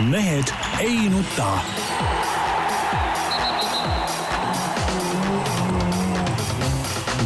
[0.00, 0.44] mehed
[0.80, 1.58] ei nuta.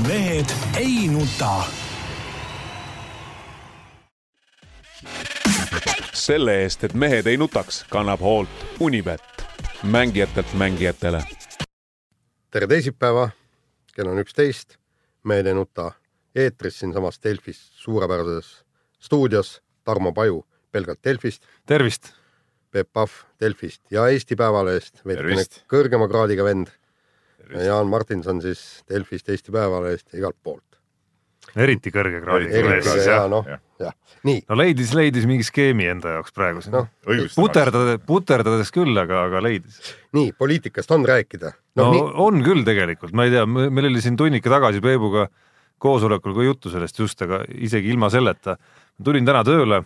[0.06, 0.46] mehed
[0.76, 1.62] ei nuta.
[6.12, 8.48] selle eest, et mehed ei nutaks, kannab hoolt
[8.80, 9.44] Unibet,
[9.82, 11.22] mängijatelt mängijatele.
[12.50, 13.30] tere teisipäeva,
[13.94, 14.76] kell on üksteist,
[15.24, 15.92] Mehed ei nuta
[16.34, 18.64] eetris siinsamas Delfis suurepärases
[18.98, 22.19] stuudios Tarmo Paju pelgalt Delfist, tervist!
[22.70, 26.72] Peep Pahv Delfist ja Eesti Päevalehest, veidikene kõrgema kraadiga vend.
[27.50, 30.78] ja Jaan Martinson siis Delfist, Eesti Päevalehest ja igalt poolt.
[31.56, 32.86] eriti kõrge kraadiga mees.
[32.86, 33.60] kõrge ja noh, jah.
[33.80, 33.94] jah,
[34.28, 36.86] nii, no leidis, leidis mingi skeemi enda jaoks praegu siin no,.
[37.34, 39.80] puterdades, puterdades küll, aga, aga leidis.
[40.16, 41.54] nii poliitikast on rääkida.
[41.80, 45.28] no noh, nii, on küll tegelikult, ma ei tea, meil oli siin tunnike tagasi Peebuga
[45.80, 48.56] koosolekul ka juttu sellest just, aga isegi ilma selleta.
[49.02, 49.82] tulin täna tööle,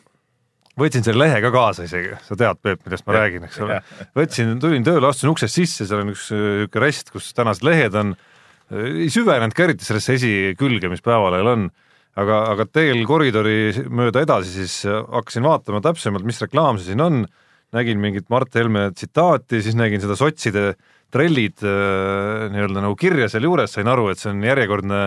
[0.80, 3.78] võtsin selle lehe ka kaasa isegi, sa tead, Peep, millest ma räägin, eks ole.
[4.19, 8.14] võtsin, tulin tööle, astusin uksest sisse, seal on üks niisugune rest, kus tänased lehed on,
[8.75, 11.69] ei süvenenud ka eriti sellesse esikülge, mis Päevalehel on,
[12.20, 17.25] aga, aga teel koridori mööda edasi siis hakkasin vaatama täpsemalt, mis reklaam see siin on,
[17.75, 20.75] nägin mingit Mart Helme tsitaati, siis nägin seda sotside
[21.14, 25.00] trellid äh, nii-öelda nagu kirja sealjuures, sain aru, et see on järjekordne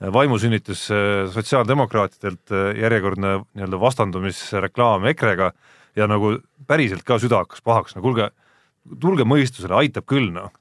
[0.00, 5.52] vaimusünnitus äh, sotsiaaldemokraatidelt, järjekordne nii-öelda vastandumisreklaam EKRE-ga
[5.96, 6.36] ja nagu
[6.68, 8.30] päriselt ka süda hakkas pahaks, no kuulge,
[9.00, 10.52] tulge mõistusele, aitab küll noh.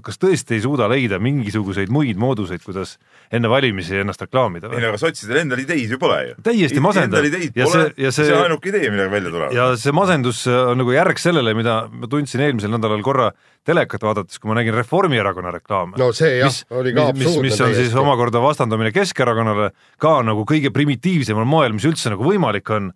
[0.00, 2.94] Kas tõesti ei suuda leida mingisuguseid muid mooduseid, kuidas
[3.34, 4.84] enne valimisi ennast reklaamida ei või?
[4.86, 6.36] no aga sotsidel endal ideid ju pole ju.
[6.46, 7.20] Täiesti masendav.
[7.20, 9.56] Endal ideid Ja pole see-, ja see see- on ainuke idee, millega välja tulevad.
[9.58, 13.28] ja see masendus on nagu järg sellele, mida ma tundsin eelmisel nädalal korra
[13.68, 16.00] telekat vaadates, kui ma nägin Reformierakonna reklaame.
[16.00, 19.70] no see jah mis, oli ka mis, mis, absurdne mis on siis omakorda vastandamine Keskerakonnale
[20.00, 22.92] ka nagu kõige primitiivsemal moel, mis üldse nagu võimalik on.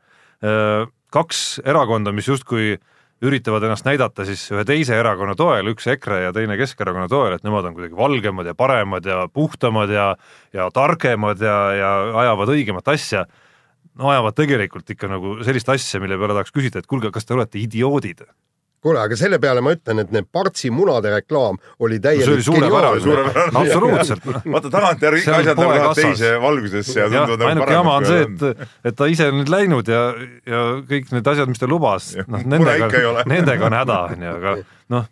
[1.12, 2.76] kaks erakonda, mis justkui
[3.24, 7.46] üritavad ennast näidata siis ühe teise erakonna toel, üks EKRE ja teine Keskerakonna toel, et
[7.46, 10.10] nemad on kuidagi valgemad ja paremad ja puhtamad ja,
[10.52, 11.92] ja targemad ja, ja
[12.26, 13.24] ajavad õigemat asja
[13.96, 17.36] no ajavad tegelikult ikka nagu sellist asja, mille peale tahaks küsida, et kuulge, kas te
[17.36, 18.26] olete idioodid?
[18.86, 23.54] kuule, aga selle peale ma ütlen, et need Partsi munade reklaam oli täielik suurepärane, suurepärane.
[23.62, 24.28] absoluutselt.
[24.54, 28.66] vaata tagantjärgi on asjad lähevad teise valgusesse ja tunduvad nagu ainuke jama on see, paremad.
[28.66, 30.04] et, et ta ise on nüüd läinud ja,
[30.46, 34.54] ja kõik need asjad, mis ta lubas, noh, nendega ole., nendega on häda, onju, aga
[34.94, 35.10] noh,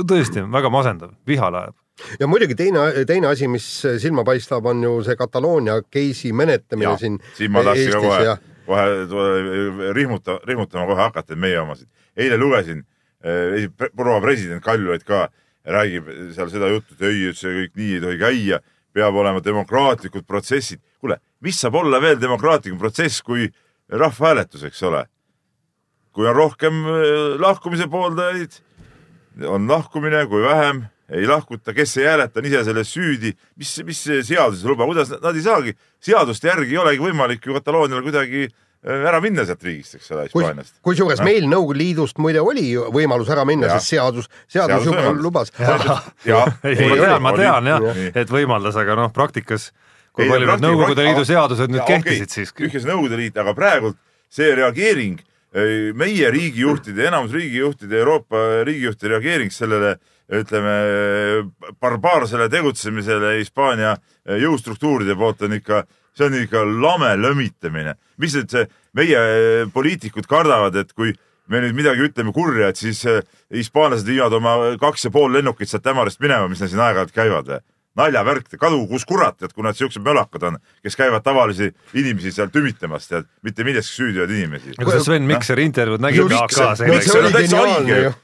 [0.00, 1.76] tõesti väga masendav, vihale ajab.
[2.20, 3.66] ja muidugi teine, teine asi, mis
[4.02, 8.38] silma paistab, on ju see Kataloonia case'i menetlemine siin siin ka Eestis kohe ja,
[8.72, 11.88] kohe rihmuta, rihmutama kohe hakata, et meie omasid.
[12.16, 12.82] eile lugesin
[13.24, 15.28] eh, proua president Kaljulaid ka
[15.64, 18.60] räägib seal seda juttu, et ei, see kõik nii ei tohi käia,
[18.92, 20.80] peab olema demokraatlikud protsessid.
[21.00, 23.48] kuule, mis saab olla veel demokraatlikum protsess kui
[23.88, 25.06] rahvahääletus, eks ole?
[26.12, 28.58] kui on rohkem eh, lahkumise pooldajaid,
[29.48, 33.98] on lahkumine, kui vähem ei lahkuta, kes ei hääleta, on ise selles süüdi, mis, mis
[34.06, 38.44] see seadus lubab, kuidas nad- ei saagi, seaduste järgi ei olegi võimalik ju Kataloonial kuidagi
[38.46, 40.74] äh, ära minna sealt riigist, eks ole, Hispaaniast.
[40.82, 41.28] kusjuures Noh.
[41.28, 45.52] meil Nõukogude Liidust muide oli ju võimalus ära minna, sest seadus, seadus Seadus juba lubas.
[47.20, 49.70] ma tean, jah Nii., et võimaldas, aga noh, praktikas
[50.12, 52.54] kui palju need Nõukogude Liidu seadused nüüd Jaa, kehtisid okei, siis?
[52.56, 53.98] tühjas Nõukogude Liit, aga praegult
[54.32, 55.20] see reageering,
[55.98, 59.98] meie riigijuhtide, enamus riigijuhtide, Euroopa riigijuhtide reageering sellele
[60.32, 60.76] ütleme
[61.80, 65.82] barbaarsele tegutsemisele Hispaania jõustruktuuride poolt on ikka,
[66.16, 67.94] see on ikka lame lömitamine.
[68.16, 71.12] mis nüüd see, meie poliitikud kardavad, et kui
[71.50, 73.22] me nüüd midagi ütleme kurja, et siis eh,
[73.52, 77.52] hispaanlased viivad oma kaks ja pool lennukit sealt Ämarist minema, mis nad siin aeg-ajalt käivad.
[77.98, 82.48] naljavärk, kadu, kus kurat, et kui nad siuksed mölakad on, kes käivad tavalisi inimesi seal
[82.52, 84.74] tümitamas, tead, mitte milleski süüdi olevaid inimesi.
[84.78, 86.82] aga sa Sven Mikseri intervjuud nägid Just AK-s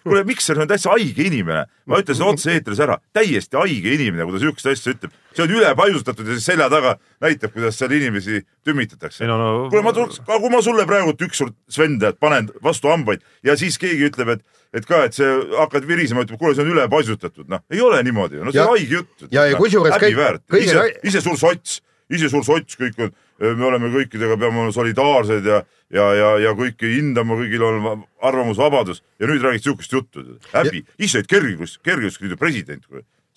[0.02, 4.42] kuule Mikser on täitsa haige inimene, ma ütlesin otse-eetris ära, täiesti haige inimene, kui ta
[4.42, 9.26] siukest asja ütleb, see on ülepaisutatud ja siis selja taga näitab, kuidas seal inimesi tümitatakse.
[9.28, 12.90] No, no kuule, ma tuleks, aga kui ma sulle praegu tüksur Sven tead, panen vastu
[12.92, 16.62] hambaid ja siis keegi ütleb, et, et ka, et see hakkad virisema, ütleb, kuule, see
[16.64, 19.26] on ülepaisutatud, noh, ei ole niimoodi, no see on haige jutt.
[19.32, 20.16] ja- ja kusjuures kõik-
[20.50, 20.74] kõige ise
[21.04, 21.80] ise suur sots,
[22.10, 26.52] ise suur sots, kõik on, me oleme kõikidega, peame olema solidaarsed ja, ja, ja, ja
[26.54, 29.02] kõiki hindama, kõigil on arvamusvabadus.
[29.20, 32.84] Ja nüüd räägid siukest juttu, häbi, olid kergus, kergusliidu president,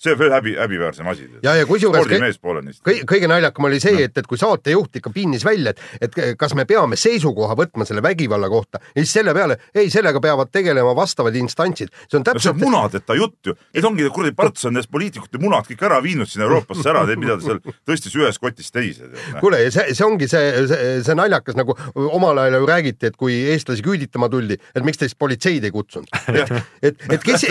[0.02, 1.28] see on veel häbi, häbiväärsem asi.
[1.44, 2.82] ja, ja kusjuures kõi- spordimees pole neist.
[2.88, 6.56] kõi- kõige naljakam oli see, et, et kui saatejuht ikka pinnis välja, et, et kas
[6.58, 10.96] me peame seisukoha võtma selle vägivalla kohta ja siis selle peale, ei, sellega peavad tegelema
[10.98, 11.92] vastavad instantsid.
[12.10, 14.36] see on no see täpselt on, munadeta jutt ju, need ongi kuradi
[14.72, 18.72] nendest poliitikute munad kõik ära viinud sinna Euroopasse ära, mida ta seal tõstis ühes kotis
[18.74, 19.10] teise.
[19.40, 23.18] kuule, ja see, see ongi see, see, see naljakas, nagu omal ajal ju räägiti, et
[23.20, 26.10] kui eestlasi küüditama tuldi, et miks te siis politseid ei kutsunud.
[26.42, 26.52] et,
[26.82, 27.46] et, et kes,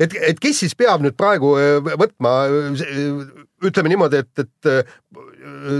[0.00, 2.32] et, et kes siis peab nüüd praegu äh, võtma,
[3.66, 4.94] ütleme niimoodi, et, et äh,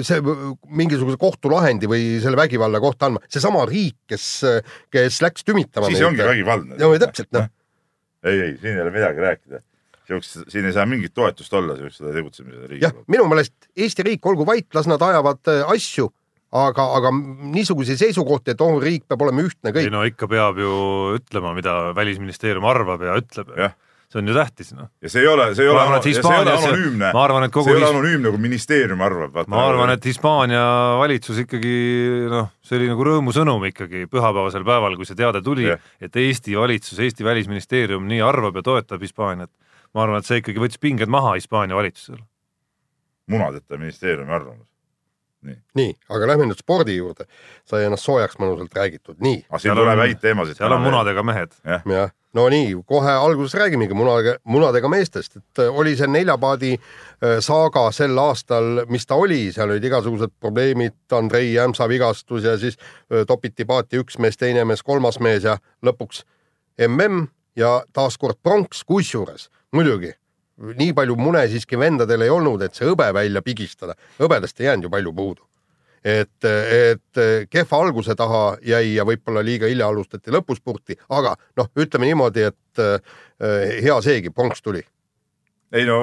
[0.06, 0.20] see
[0.80, 4.28] mingisuguse kohtulahendi või selle vägivalla kohta andma, seesama riik, kes,
[4.92, 5.90] kes läks tümitama.
[5.90, 6.22] siis ongi.
[6.26, 6.78] vägivaldne.
[6.80, 7.50] no täpselt, noh.
[8.24, 9.62] ei, ei, siin ei ole midagi rääkida.
[10.10, 14.26] siukest, siin ei saa mingit toetust olla siuksele tegutsemisele riigi jah, minu meelest Eesti riik
[14.26, 16.10] olgu vait, las nad ajavad asju,
[16.50, 17.12] aga, aga
[17.54, 19.92] niisuguseid seisukohti, et oh, riik peab olema ühtne ei kõik.
[19.94, 20.72] no ikka peab ju
[21.18, 23.76] ütlema, mida Välisministeerium arvab ja ütleb Jah..
[24.10, 24.88] See on ju tähtis, noh.
[25.02, 27.10] ja see ei ole, see ei ole Ma ja see ei ole anonüümne.
[27.14, 29.36] ma arvan, et kogu see ei ole anonüümne, kui ministeerium arvab.
[29.46, 30.64] ma arvan, et Hispaania
[30.98, 31.74] valitsus ikkagi
[32.32, 36.58] noh, see oli nagu rõõmusõnum ikkagi pühapäevasel päeval, kui see teade tuli Jah., et Eesti
[36.58, 39.52] valitsus, Eesti välisministeerium nii arvab ja toetab Hispaaniat.
[39.94, 42.18] ma arvan, et see ikkagi võttis pinged maha Hispaania valitsusel.
[43.30, 44.66] munadeta ministeeriumi arvamus.
[45.74, 47.30] nii, aga lähme nüüd spordi juurde.
[47.64, 50.56] sai ennast soojaks mõnusalt räägitud, nii, siin Seal on- tuleb häid teemasid.
[50.58, 50.82] seal on.
[50.82, 51.54] munadega mehed.
[51.64, 57.40] jah, no nii, kohe alguses räägimegi munadega, munadega meestest, et äh, oli see neljapaadi äh,
[57.42, 62.78] saaga sel aastal, mis ta oli, seal olid igasugused probleemid, Andrei Jämsa vigastus ja siis
[63.12, 66.24] öö, topiti paati üks mees, teine mees, kolmas mees ja lõpuks
[66.86, 67.28] mm
[67.58, 70.12] ja taaskord pronks, kusjuures muidugi
[70.78, 74.86] nii palju mune siiski vendadel ei olnud, et see hõbe välja pigistada, hõbedast ei jäänud
[74.86, 75.49] ju palju puudu
[76.04, 77.20] et, et
[77.50, 82.82] kehva alguse taha jäi ja võib-olla liiga hilja alustati lõpuspurti, aga noh, ütleme niimoodi, et
[82.82, 83.20] äh,
[83.82, 84.82] hea seegi, pronks tuli.
[85.72, 86.00] ei no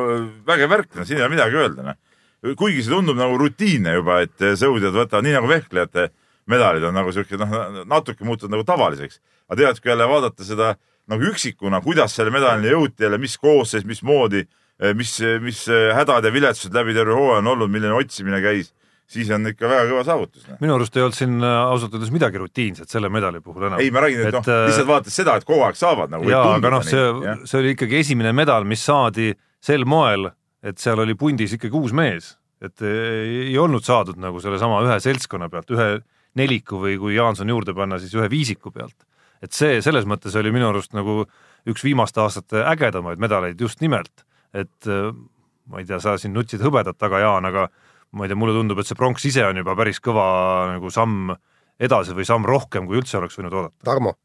[0.47, 1.97] vägev värk, no siin ei ole midagi öelda, noh.
[2.55, 6.09] kuigi see tundub nagu rutiinne juba, et sõudjad võtavad nii nagu vehklejate
[6.47, 7.55] medalid on nagu siuke noh,
[7.87, 9.19] natuke muutunud nagu tavaliseks.
[9.49, 10.75] aga tead, kui jälle vaadata seda
[11.07, 14.43] nagu üksikuna, kuidas selle medalini jõuti jälle, mis koosseis, mismoodi,
[14.95, 15.63] mis, mis
[15.95, 18.73] hädad ja viletsused läbi terve hooaja on olnud, milline otsimine käis,
[19.07, 20.45] siis on ikka väga kõva saavutus.
[20.47, 20.59] noh.
[20.63, 23.79] minu arust ei olnud siin äh, ausalt öeldes midagi rutiinset selle medali puhul enam.
[23.83, 26.27] ei, ma räägin, et noh, lihtsalt vaadates seda, et kogu aeg saavad nagu.
[26.31, 29.31] jaa, aga noh, see, see oli ikkagi esimene medal, mis saadi
[29.63, 30.29] sel moel,
[30.63, 32.33] et seal oli pundis ikkagi uus mees,
[32.63, 35.89] et ei, ei olnud saadud nagu sellesama ühe seltskonna pealt, ühe
[36.37, 38.97] neliku või kui Jaanson juurde panna, siis ühe viisiku pealt.
[39.41, 41.23] et see selles mõttes oli minu arust nagu
[41.69, 45.11] üks viimaste aastate ägedamaid medaleid just nimelt, et äh,
[45.67, 47.67] ma ei tea, sa siin nutsid hõbedat taga, Jaan, aga
[48.17, 50.25] ma ei tea, mulle tundub, et see pronks ise on juba päris kõva
[50.73, 51.35] nagu samm
[51.77, 53.75] edasi või samm rohkem, kui üldse oleks võinud oodata.
[53.85, 54.15] Tarmo,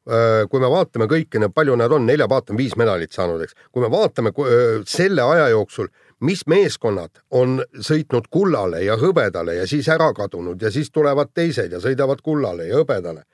[0.49, 3.57] kui me vaatame kõiki, palju nad on, nelja paat on viis medalit saanud, eks.
[3.73, 5.91] kui me vaatame öö, selle aja jooksul,
[6.25, 11.73] mis meeskonnad on sõitnud kullale ja hõbedale ja siis ära kadunud ja siis tulevad teised
[11.73, 13.27] ja sõidavad kullale ja hõbedale.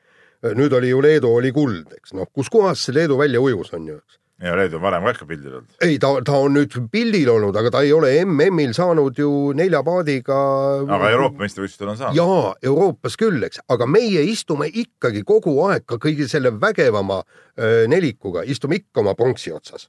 [0.54, 3.86] nüüd oli ju Leedu oli kuld, eks noh, kus kohas see Leedu välja ujus on
[3.86, 4.18] ju, eks.
[4.42, 5.74] Ja Leedu on varem ka ikka pildil olnud.
[5.82, 9.82] ei, ta, ta on nüüd pildil olnud, aga ta ei ole MM-il saanud ju nelja
[9.86, 10.38] paadiga.
[10.86, 12.18] aga Euroopa meistrivõistlustel on saanud.
[12.18, 17.86] jaa, Euroopas küll, eks, aga meie istume ikkagi kogu aeg ka kõige selle vägevama öö,
[17.90, 19.88] nelikuga, istume ikka oma pronksi otsas.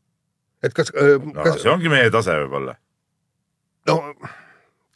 [0.65, 2.79] et kas, no kas see ongi meie tase võib-olla.
[3.91, 4.01] no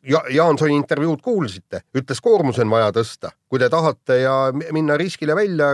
[0.03, 4.97] ja Jaansoni intervjuud kuulsite, ütles koormusi on vaja tõsta, kui te tahate ja mi- minna
[4.99, 5.69] riskile välja,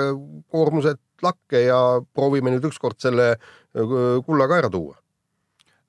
[0.51, 1.79] koormused lakke ja
[2.13, 3.33] proovime nüüd ükskord selle
[3.75, 4.95] öö, kulla ka ära tuua.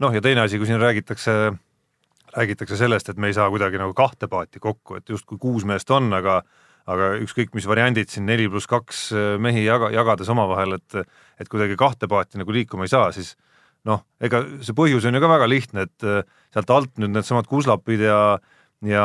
[0.00, 1.52] noh, ja teine asi, kui siin räägitakse,
[2.36, 5.90] räägitakse sellest, et me ei saa kuidagi nagu kahte paati kokku, et justkui kuus meest
[5.90, 6.42] on, aga
[6.90, 10.94] aga ükskõik mis variandid siin neli pluss kaks mehi jaga, jagades omavahel, et
[11.38, 13.36] et kuidagi kahte paati nagu liikuma ei saa, siis
[13.88, 17.48] noh, ega see põhjus on ju ka väga lihtne, et äh, sealt alt nüüd needsamad
[17.50, 18.20] Kuslapid ja
[18.86, 19.04] ja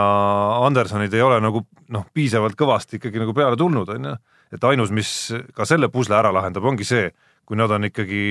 [0.63, 4.13] Andersonid ei ole nagu noh, piisavalt kõvasti ikkagi nagu peale tulnud, on ju.
[4.55, 5.09] et ainus, mis
[5.55, 7.09] ka selle pusle ära lahendab, ongi see,
[7.45, 8.21] kui nad on ikkagi,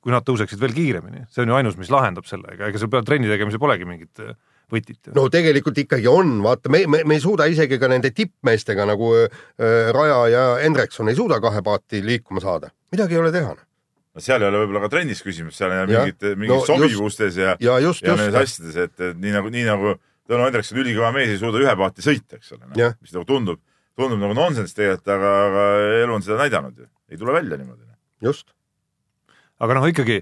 [0.00, 2.92] kui nad tõuseksid veel kiiremini, see on ju ainus, mis lahendab selle, ega, ega seal
[2.92, 4.36] peale trenni tegemisel polegi mingit äh,
[4.72, 8.86] võtit no tegelikult ikkagi on, vaata, me, me, me ei suuda isegi ka nende tippmeestega
[8.88, 13.56] nagu öö, Raja ja Hendrikson ei suuda kahe paati liikuma saada, midagi ei ole teha.
[14.12, 16.06] No seal ei ole võib-olla ka trennis küsimus, seal on Jah.
[16.06, 19.52] mingid, mingid No sobivustes ja, ja just, ja nendes just, asjades, et et nii nagu,
[19.52, 19.98] nii nagu
[20.30, 22.90] Tõnu Hendrikson, ülikõva mees, ei suuda ühe paati sõita, eks ole no..
[23.02, 23.58] mis nagu tundub,
[23.98, 25.64] tundub nagu nonsenss tegelikult, aga, aga
[26.04, 26.86] elu on seda näidanud ju.
[27.10, 27.88] ei tule välja niimoodi.
[28.22, 28.54] just.
[29.58, 30.20] aga noh, ikkagi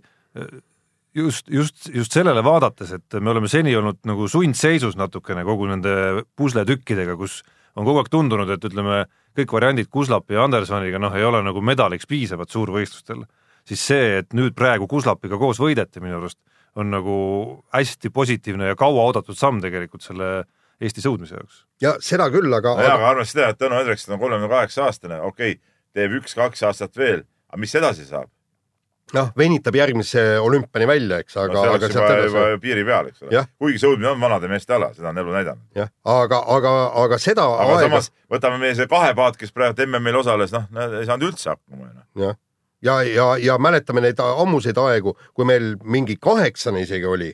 [1.14, 6.24] just, just, just sellele vaadates, et me oleme seni olnud nagu sundseisus natukene kogu nende
[6.38, 7.40] pusletükkidega, kus
[7.78, 9.04] on kogu aeg tundunud, et ütleme,
[9.36, 13.24] kõik variandid Kuslapi ja Andersoniga noh, ei ole nagu medaliks piisavad suurvõistlustel,
[13.68, 16.38] siis see, et nüüd praegu Kuslapiga koos võideti minu arust,
[16.78, 17.14] on nagu
[17.74, 20.44] hästi positiivne ja kauaoodatud samm tegelikult selle
[20.80, 21.64] Eesti sõudmise jaoks.
[21.82, 24.86] ja seda küll, aga, nojah, aga aga arvestades seda, et Tõnu Hendrikson on kolmekümne kaheksa
[24.86, 28.30] aastane, okei okay,, teeb üks-kaks aastat veel, aga mis edasi saab?
[29.14, 33.10] noh, venitab järgmise olümpiani välja, eks, no aga see aga sealt edasi juba piiri peal,
[33.10, 35.64] eks ole kuigi sõudmine on vanade meeste ala, seda on elu näidanud.
[35.76, 36.74] jah, aga, aga,
[37.04, 41.08] aga seda aga aega samas võtame meie see kahepaat, kes praegu MM-il osales, noh, ei
[41.10, 41.90] saanud üldse hakkama.
[42.22, 42.38] jah,
[42.82, 47.30] ja, ja, ja mäletame neid ammuseid aegu, kui meil mingi kaheksane isegi oli,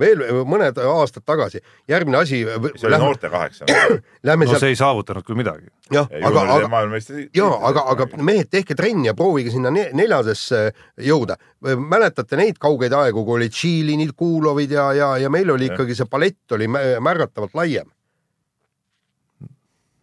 [0.00, 1.60] veel mõned aastad tagasi.
[1.88, 3.68] järgmine asi, see oli lähme, noorte kaheksa.
[4.28, 5.68] lähme no sealt, see ei saavutanud küll midagi.
[5.92, 7.00] jah, aga, aga
[7.36, 10.62] ja aga, aga mehed, tehke trenni ja proovige sinna ne- neljasesse
[11.10, 11.36] jõuda.
[11.76, 16.08] mäletate neid kaugeid aegu, kui olid Šiilinid, Kuulovid ja, ja, ja meil oli ikkagi see
[16.10, 17.90] palett oli mä- märgatavalt laiem.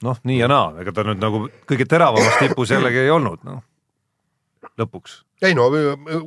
[0.03, 3.63] noh, nii ja naa, ega ta nüüd nagu kõige teravamas tipus jällegi ei olnud, noh,
[4.81, 5.21] lõpuks.
[5.45, 5.67] ei no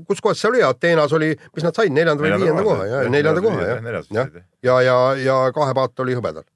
[0.08, 3.10] kus kohas see oli, Ateenas oli, mis nad said, neljanda või viienda koha, jah.
[3.12, 6.46] neljanda koha, Jah, jah vist, ja, ja, ja kahepaat oli hõbedal.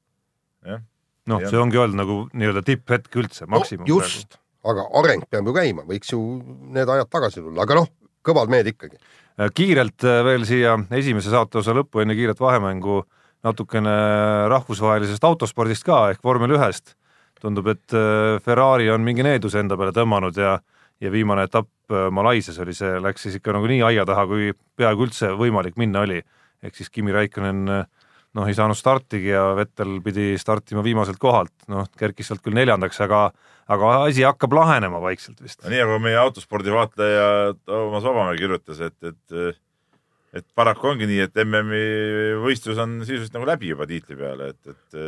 [1.30, 3.98] noh, see ongi olnud nagu nii-öelda tipphetk üldse, maksimum no,.
[3.98, 6.22] just, aga areng peab ju käima, võiks ju
[6.74, 7.90] need ajad tagasi tulla, aga noh,
[8.24, 9.00] kõvad mehed ikkagi.
[9.40, 13.02] Äh, kiirelt äh, veel siia esimese saateosa lõppu enne kiiret vahemängu
[13.44, 13.94] natukene
[14.48, 16.94] rahvusvahelisest autospordist ka ehk vormel ühest.
[17.44, 20.54] tundub, et äh, Ferrari on mingi needuse enda peale tõmmanud ja
[21.02, 24.52] ja viimane etapp äh, Malaisias oli see, läks siis ikka nagu nii aia taha, kui
[24.78, 26.22] peaaegu üldse võimalik minna oli.
[26.64, 27.84] ehk siis Kimi Raikkonen äh,
[28.34, 33.00] noh, ei saanud startigi ja Vettel pidi startima viimaselt kohalt, noh, kerkis sealt küll neljandaks,
[33.04, 33.28] aga
[33.64, 37.28] aga asi hakkab lahenema vaikselt vist nii nagu meie autospordi vaatleja
[37.64, 39.60] Toomas Vabamäe kirjutas, et, et
[40.34, 44.74] et paraku ongi nii, et MM-i võistlus on sisuliselt nagu läbi juba tiitli peale, et,
[44.74, 44.98] et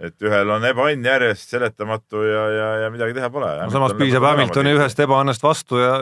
[0.00, 3.50] et ühel on ebaõnn järjest seletamatu ja, ja, ja midagi teha pole.
[3.60, 5.92] no samas piisab Hamiltoni ühest ebaõnnest vastu ja,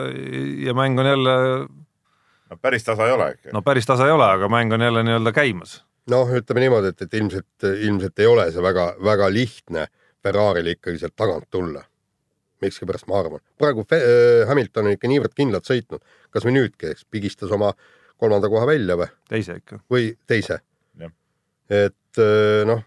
[0.65, 1.35] ja mäng on jälle,
[1.67, 2.59] no,.
[2.61, 5.35] päris tasa ei ole ikka no päris tasa ei ole, aga mäng on jälle nii-öelda
[5.35, 5.79] käimas.
[6.11, 9.87] noh, ütleme niimoodi, et, et ilmselt, ilmselt ei ole see väga-väga lihtne
[10.23, 11.83] Ferrari'l ikkagi sealt tagant tulla.
[12.61, 16.95] miskipärast ma arvan, praegu Fe- äh, Hamilton on ikka niivõrd kindlalt sõitnud, kas või nüüdki,
[16.95, 17.73] eks pigistas oma
[18.19, 19.83] kolmanda koha välja või, teise ikka.
[19.91, 20.59] või teise
[21.69, 22.81] et äh, noh,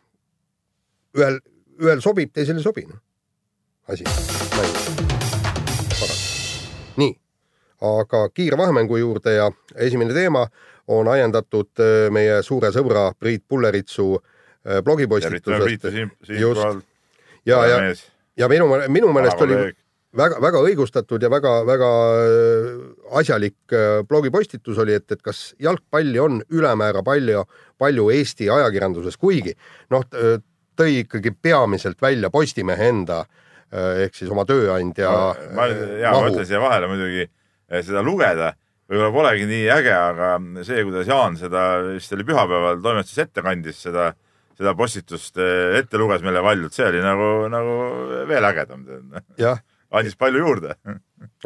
[1.19, 1.41] ühel,
[1.83, 3.01] ühel sobib, teisel ei sobi, noh,
[3.89, 4.07] asi.
[7.01, 7.15] nii,
[7.93, 10.47] aga kiire vahemängu juurde ja esimene teema
[10.93, 15.87] on ajendatud äh, meie suure sõbra Priit Pulleritsu äh, blogipostitusest.
[16.41, 16.83] Just.
[17.47, 17.79] ja, ja,
[18.37, 19.59] ja minu, minu meelest oli
[20.17, 21.91] väga-väga õigustatud ja väga-väga
[22.21, 22.71] äh,
[23.21, 23.77] asjalik
[24.09, 27.45] blogipostitus oli, et, et kas jalgpalli on ülemäära palju,
[27.79, 29.55] palju Eesti ajakirjanduses, kuigi
[29.95, 30.07] noh,
[30.79, 35.13] tõi ikkagi peamiselt välja Postimehe enda äh, ehk siis oma tööandja
[35.57, 35.69] ma,
[36.01, 38.53] ja ma ütlen siia vahele muidugi eh, seda lugeda
[38.93, 40.35] võib-olla polegi nii äge, aga
[40.67, 44.11] see, kuidas Jaan seda, vist oli pühapäeval toimetuses ette kandis seda,
[44.59, 47.77] seda postitust eh, ette luges meile valjult, see oli nagu, nagu
[48.29, 48.85] veel ägedam.
[49.41, 50.77] jah, andis palju juurde.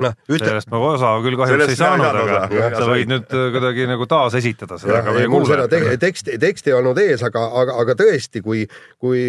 [0.01, 2.19] noh, ütle, sellest ma osa küll kahjuks ei saanud,
[2.51, 6.39] ei aga sa võid nüüd äh, kuidagi nagu taasesitada seda meie mul seda te teksti,
[6.43, 8.65] teksti ei olnud ees, aga, aga, aga tõesti, kui,
[9.03, 9.25] kui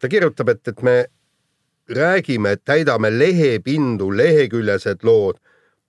[0.00, 0.96] ta kirjutab, et, et me
[1.96, 5.40] räägime, täidame lehepindu, leheküljesed lood,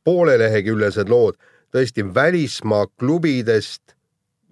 [0.07, 1.39] pooleleheküljesed lood,
[1.73, 3.97] tõesti välismaa klubidest,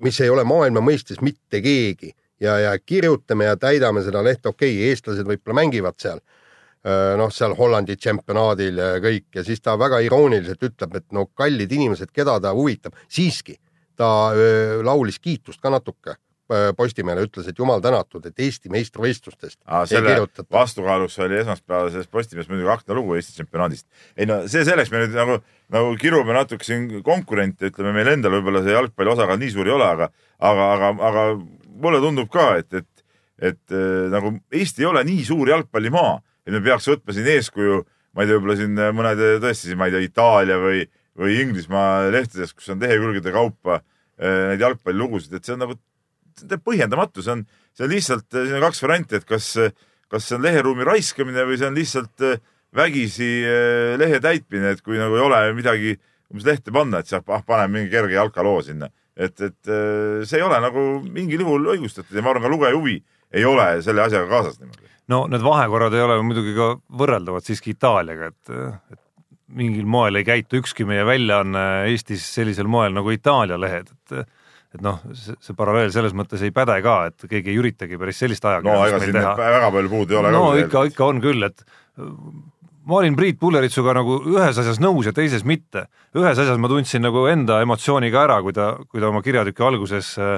[0.04, 2.15] mis ei ole maailma mõistes mitte keegi.
[2.44, 6.20] Ja, ja kirjutame ja täidame seda lehte, okei okay,, eestlased võib-olla mängivad seal
[6.86, 11.72] noh, seal Hollandi tšempionaadil ja kõik ja siis ta väga irooniliselt ütleb, et no kallid
[11.74, 13.58] inimesed, keda ta huvitab, siiski
[13.98, 16.20] ta öö, laulis kiitust ka natuke
[16.77, 20.46] Postimehele, ütles, et jumal tänatud, et Eesti meistrivõistlustest ei kirjutata.
[20.54, 23.88] vastukaaluks oli esmaspäevases Postimehes muidugi aknalugu Eesti tšempionaadist.
[24.13, 25.39] ei no see selleks, me nüüd nagu,
[25.74, 29.74] nagu kirume natuke siin konkurente, ütleme meil endal võib-olla see jalgpalli osakaal nii suur ei
[29.74, 30.12] ole, aga,
[30.51, 31.25] aga, aga, aga
[31.82, 33.06] mulle tundub ka, et, et,
[33.50, 37.82] et äh, nagu Eesti ei ole nii suur jalgpallimaa, et me peaks võtma siin eeskuju,
[38.16, 40.86] ma ei tea, võib-olla siin mõned tõesti siin, ma ei tea, Itaalia või,
[41.18, 45.78] või Inglismaa lehtedes, kus on lehekülgede kaupa äh, neid jalgpallilugusid, et see on nagu
[46.40, 49.54] see on põhjendamatu, see on, see on lihtsalt, siin on kaks varianti, et kas,
[50.12, 52.44] kas see on leheruumi raiskamine või see on lihtsalt äh,
[52.75, 55.96] vägisi äh, lehe täitmine, et kui nagu ei ole midagi
[56.32, 58.90] umbes lehte panna, et saab, ah, paneme mingi kerge jalkaloo sinna.
[59.16, 62.75] et, et äh, see ei ole nagu mingil juhul õigustatud ja ma arvan, ka lugeja
[62.75, 62.98] huvi
[63.36, 64.92] ei ole selle asjaga kaasas niimoodi.
[65.12, 68.56] no need vahekorrad ei ole muidugi ka võrreldavad siiski Itaaliaga, et,
[68.96, 69.01] et
[69.56, 74.25] mingil moel ei käitu ükski meie väljaanne Eestis sellisel moel nagu Itaalia lehed, et
[74.75, 78.18] et noh, see, see paralleel selles mõttes ei päde ka, et keegi ei üritagi päris
[78.20, 80.58] sellist no ega ajakirjandust meil teha väga palju puudu ei ole no ka.
[80.65, 81.63] ikka, ikka on küll, et
[82.86, 85.86] ma olin Priit Pulleritsuga nagu ühes asjas nõus ja teises mitte.
[86.18, 89.63] ühes asjas ma tundsin nagu enda emotsiooni ka ära, kui ta, kui ta oma kirjatüki
[89.63, 90.38] alguses äh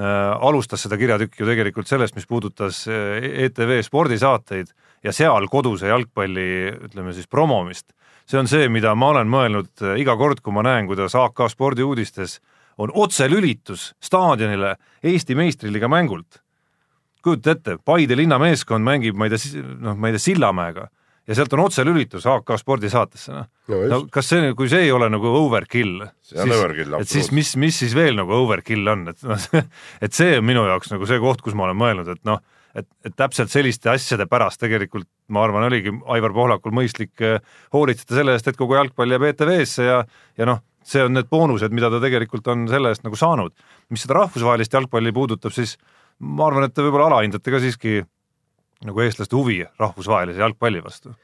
[0.00, 4.72] alustas seda kirjatükki ju tegelikult sellest, mis puudutas äh, ETV spordisaateid
[5.04, 6.48] ja seal koduse jalgpalli,
[6.88, 7.92] ütleme siis promomist.
[8.28, 11.48] see on see, mida ma olen mõelnud äh, iga kord, kui ma näen, kuidas AK
[11.50, 12.40] spordiuudistes
[12.78, 16.42] on otselülitus staadionile Eesti meistriliiga mängult.
[17.22, 20.88] kujuta ette, Paide linnameeskond mängib, ma ei tea, noh, ma ei tea, Sillamäega
[21.28, 23.48] ja sealt on otselülitus AK spordisaatesse, noh.
[23.68, 27.96] No kas see, kui see ei ole nagu overkill, overkill, et siis mis, mis siis
[27.96, 29.48] veel nagu overkill on, et noh,
[30.04, 32.40] et see on minu jaoks nagu see koht, kus ma olen mõelnud, et noh,
[32.78, 37.38] et, et täpselt selliste asjade pärast tegelikult ma arvan, oligi Aivar Pohlakul mõistlik eh,
[37.76, 40.02] hoolitseda selle eest, et kogu jalgpall jääb ETV-sse ja,
[40.38, 43.52] ja noh, see on need boonused, mida ta tegelikult on selle eest nagu saanud.
[43.92, 45.76] mis seda rahvusvahelist jalgpalli puudutab, siis
[46.18, 48.00] ma arvan, et te võib-olla alahindate ka siiski
[48.86, 51.14] nagu eestlaste huvi rahvusvahelise jalgpalli vastu.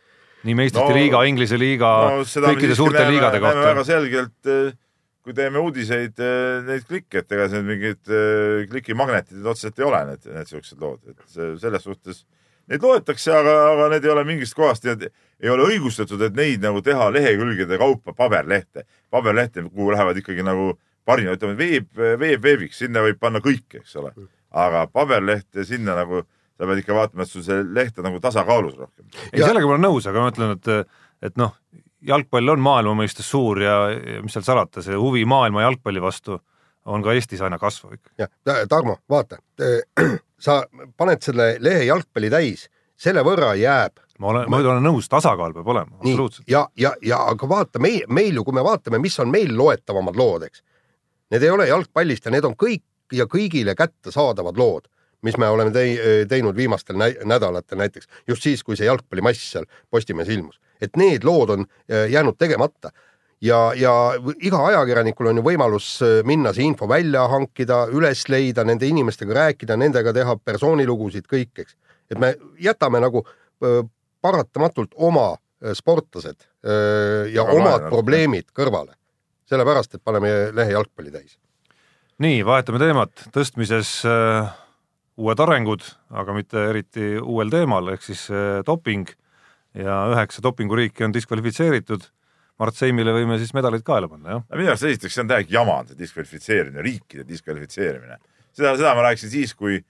[0.45, 3.85] nii meistrite No- liiga, Inglise liiga no kõikide suurte näeme- liigade näeme väga kohta.
[3.85, 4.77] selgelt,
[5.25, 6.19] kui teeme uudiseid,
[6.67, 11.01] neid klikke, et ega need mingid eh, klikimagnetid otseselt ei ole, need, need siuksed lood,
[11.09, 12.25] et selles suhtes
[12.69, 16.83] neid loetakse, aga, aga need ei ole mingist kohast, ei ole õigustatud, et neid nagu
[16.85, 20.75] teha lehekülgede kaupa paberlehte, paberlehte, kuhu lähevad ikkagi nagu
[21.09, 21.89] parimad, ütleme veeb,
[22.21, 24.13] veeb veebiks, sinna võib panna kõike, eks ole.
[24.55, 26.23] aga paberlehte sinna nagu,
[26.55, 29.07] sa pead ikka vaatama, et sul see leht on nagu tasakaalus rohkem.
[29.33, 30.97] ei, sellega ma olen nõus, aga ma ütlen, et,
[31.31, 31.55] et noh,
[32.05, 36.39] jalgpall on maailma mõistes suur ja, ja mis seal salata, see huvi maailma jalgpalli vastu
[36.85, 38.13] on ka Eestis aina kasvav ikka.
[38.21, 38.31] jah,
[38.69, 39.41] Tarmo, vaata,
[40.47, 40.63] sa
[40.97, 42.69] paned selle lehe jalgpalli täis,
[43.01, 46.47] selle võrra jääb ma olen, ma olen nõus, tasakaal peab olema, absoluutselt.
[46.51, 50.19] ja, ja, ja aga vaata meil, meil ju, kui me vaatame, mis on meil loetavamad
[50.19, 50.63] lood, eks.
[51.33, 52.85] Need ei ole jalgpallist ja need on kõik
[53.17, 54.87] ja kõigile kättesaadavad lood,
[55.25, 55.97] mis me oleme tei,
[56.29, 61.25] teinud viimastel nä nädalatel näiteks just siis, kui see jalgpallimass seal Postimehes ilmus, et need
[61.25, 62.91] lood on äh, jäänud tegemata
[63.45, 63.93] ja, ja
[64.43, 69.37] iga ajakirjanikul on ju võimalus äh, minna see info välja hankida, üles leida, nende inimestega
[69.41, 71.77] rääkida, nendega teha persoonilugusid, kõik, eks.
[72.11, 73.83] et me jätame nagu öö,
[74.23, 75.35] paratamatult oma
[75.75, 76.43] sportlased
[77.33, 78.93] ja Aga omad probleemid kõrvale.
[79.49, 81.39] sellepärast, et paneme lehe jalgpalli täis.
[82.19, 84.53] nii, vahetame teemat, tõstmises äh,
[85.21, 89.07] uued arengud, aga mitte eriti uuel teemal, ehk siis äh, doping
[89.79, 92.07] ja üheksa dopinguriiki on diskvalifitseeritud.
[92.63, 94.45] Mart Seimile võime siis medalid kaela panna, jah.
[94.55, 98.21] minu arust esiteks see on täiega jama, see diskvalifitseerimine, riikide diskvalifitseerimine.
[98.55, 99.81] seda, seda ma rääkisin siis, kui,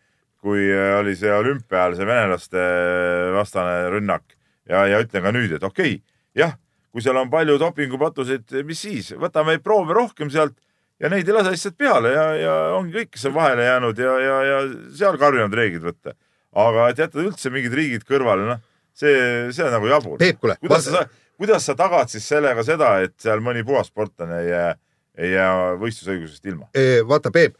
[0.40, 2.66] kui äh, oli see olümpia ajal see venelaste
[3.36, 4.36] vastane rünnak
[4.68, 6.56] ja, ja ütlen ka nüüd, et okei okay,, jah,
[6.92, 10.56] kui seal on palju dopingupatuseid, mis siis, võtame proove rohkem sealt
[11.00, 14.14] ja neid ei lase lihtsalt peale ja, ja ongi kõik, kes on vahele jäänud ja,
[14.22, 14.60] ja, ja
[14.98, 16.14] seal karmimad reeglid võtta.
[16.64, 18.62] aga et jätta üldse mingid riigid kõrvale, noh,
[18.94, 20.20] see, see on nagu jabur.
[20.62, 21.02] Kuidas sa,
[21.40, 24.70] kuidas sa tagad siis sellega seda, et seal mõni puhas sportlane ei jää,
[25.18, 26.70] ei jää võistlusõigusest ilma?
[27.08, 27.58] vaata, Peep,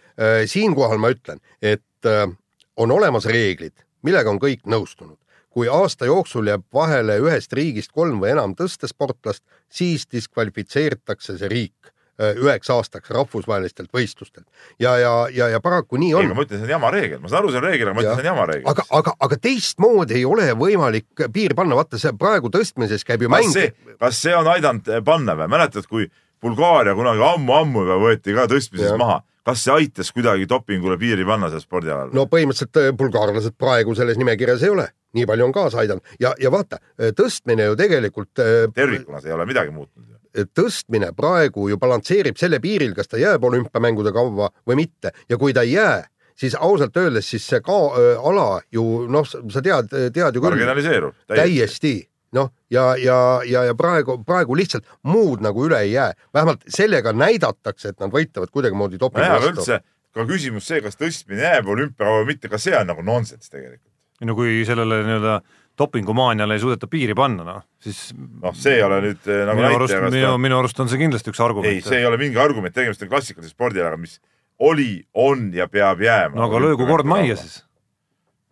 [0.51, 2.31] siinkohal ma ütlen, et öö,
[2.77, 3.75] on olemas reeglid,
[4.07, 5.19] millega on kõik nõustunud.
[5.55, 11.94] kui aasta jooksul jääb vahele ühest riigist kolm või enam tõstesportlast, siis diskvalifitseeritakse see riik
[12.19, 14.47] üheks aastaks rahvusvahelistelt võistlustelt
[14.79, 17.21] ja, ja, ja, ja paraku nii ei, on aga ma ütlen, see on jama reegel,
[17.23, 18.69] ma saan aru, see on reegel, aga ma ütlen, see on jama reegel.
[18.71, 23.33] aga, aga, aga teistmoodi ei ole võimalik piiri panna, vaata see praegu tõstmises käib ju
[23.33, 25.51] kas mäng kas see on aidanud eh, panna või?
[25.57, 26.09] mäletad, kui
[26.45, 29.01] Bulgaaria kunagi ammu-ammu juba võeti ka tõstmises Jah.
[29.01, 32.15] maha, kas see aitas kuidagi dopingule piiri panna seal spordialal?
[32.15, 36.35] no põhimõtteliselt äh, bulgaarlased praegu selles nimekirjas ei ole, nii palju on kaasa aidanud ja,
[36.41, 36.79] ja vaata,
[37.19, 38.35] tõstmine ju tegelikult,
[38.75, 40.15] tervikuna see ei ole midagi muutnud.
[40.35, 45.55] Tõstmine praegu ju balansseerib selle piiril, kas ta jääb olümpiamängude kavva või mitte ja kui
[45.55, 46.03] ta ei jää,
[46.35, 47.79] siis ausalt öeldes siis see ka
[48.19, 51.15] ala ju noh, sa tead, tead ju küll marginaliseerub.
[51.31, 51.97] täiesti
[52.35, 53.17] noh, ja, ja,
[53.47, 58.11] ja, ja praegu, praegu lihtsalt muud nagu üle ei jää, vähemalt sellega näidatakse, et nad
[58.15, 59.53] võitlevad kuidagimoodi dopingu vastu.
[59.55, 59.81] üldse
[60.15, 63.91] ka küsimus see, kas tõstmine jääb olümpiakava või mitte, ka see on nagu nonsenss tegelikult.
[64.25, 65.39] no kui sellele nii-öelda
[65.79, 69.81] dopingumaaniale ei suudeta piiri panna, noh, siis noh, see ei ole nüüd eh, nagu minu
[69.81, 71.89] arust, minu, minu arust on see kindlasti üks ta, ei, argument.
[71.89, 74.21] see ei ole mingi argument, tegemist on klassikalise spordialaga, mis
[74.63, 76.39] oli, on ja peab jääma.
[76.39, 77.41] no aga löögu kord majja.
[77.43, 77.59] siis.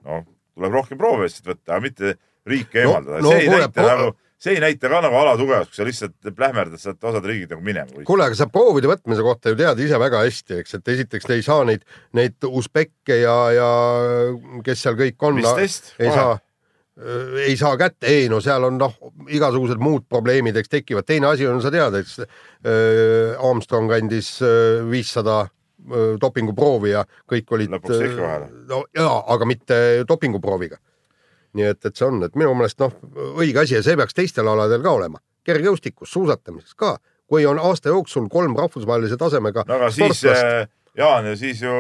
[0.09, 0.27] noh,
[0.59, 2.17] tuleb rohkem proove lihtsalt võtta, aga mitte
[2.49, 5.19] riike No- eemaldada no no,, see ei kuule, näita nagu, see ei näita ka nagu
[5.23, 8.07] alatugevust, kui sa lihtsalt plähmerdad sealt osad riigid nagu minema.
[8.09, 11.39] kuule, aga sa proovide võtmise kohta ju tead ise väga hästi, eks, et esiteks te
[11.39, 11.87] ei saa neid,
[12.19, 13.69] neid usbekke ja, ja
[14.67, 15.39] kes seal kõik on.
[15.39, 15.95] mis test?
[16.03, 16.41] ei saa,
[17.47, 18.95] ei saa kätte, ei no seal on noh,
[19.33, 24.83] igasugused muud probleemid, eks tekivad, teine asi on, sa tead, eks äh, Armstrong andis äh,
[24.91, 27.73] viissada äh, dopinguproovi ja kõik olid.
[27.73, 28.51] Lõpuks ikka vahele.
[28.69, 29.79] no jaa, aga mitte
[30.09, 30.77] dopinguprooviga.
[31.53, 32.93] nii et, et see on, et minu meelest noh,
[33.41, 36.95] õige asi ja see peaks teistel aladel ka olema, kergejõustikus, suusatamises ka,
[37.29, 41.73] kui on aasta jooksul kolm rahvusvahelise tasemega no aga siis äh, Jaan ja siis ju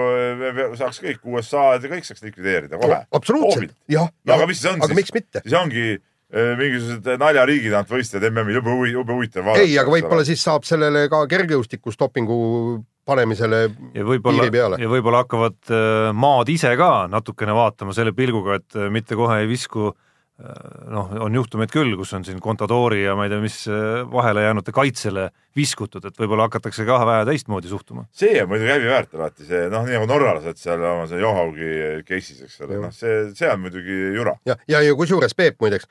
[0.79, 3.03] saaks kõik USA-d ja kõik saaks likvideerida kohe.
[3.12, 4.09] absoluutselt, jah.
[4.25, 5.01] no aga mis see on aga siis?
[5.03, 5.42] miks mitte?
[5.44, 9.66] siis ongi äh, mingisugused naljariigi tagant võistlejad MM-il, jube huvi- jube huvitav vaadata.
[9.66, 12.38] ei, aga võib-olla siis saab sellele ka kergejõustikus dopingu
[13.05, 14.81] panemisele ja võib-olla piiri peale.
[14.81, 19.42] ja võib-olla hakkavad äh, maad ise ka natukene vaatama selle pilguga, et äh, mitte kohe
[19.42, 20.01] ei visku äh,
[20.92, 24.44] noh, on juhtumeid küll, kus on siin Contadori ja ma ei tea, mis äh, vahele
[24.46, 28.07] jäänute kaitsele viskutud, et võib-olla hakatakse ka vähe teistmoodi suhtuma.
[28.16, 31.72] see on muidugi häbiväärt alati see noh, nii nagu norralased seal oma see Johaugi
[32.09, 34.37] case'is, eks ole, noh, see, see on muidugi jura.
[34.48, 35.90] ja, ja, ja kusjuures Peep muideks,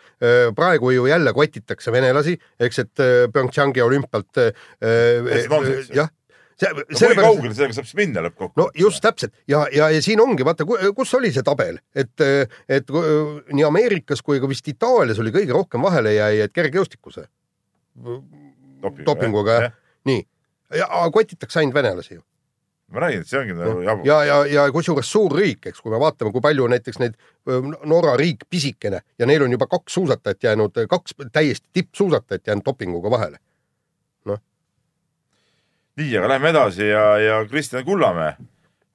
[0.57, 6.09] praegu ju jälle kotitakse venelasi, eks, et äh, PyeongChangi olümpialt äh,
[6.61, 8.61] Jah, kui kaugele sellega saab siis minna lõppkokkuvõttes?
[8.61, 12.25] no just täpselt ja, ja, ja siin ongi, vaata, kus oli see tabel, et,
[12.69, 12.91] et
[13.51, 17.25] nii Ameerikas kui ka vist Itaalias oli kõige rohkem vahelejääjaid kergejõustikuse
[19.05, 20.25] dopinguga jah, nii.
[21.13, 22.21] kotitakse ainult venelasi ju.
[22.91, 24.07] ma räägin, et see ongi nagu jabur.
[24.07, 27.15] ja, ja, ja kusjuures suur riik, eks, kui me vaatame, kui palju näiteks neid
[27.87, 33.11] Norra riik pisikene ja neil on juba kaks suusatajat jäänud, kaks täiesti tippsuusatajat jäänud dopinguga
[33.11, 33.39] vahele.
[35.99, 38.35] nii, aga lähme edasi ja, ja Kristjan Kullamäe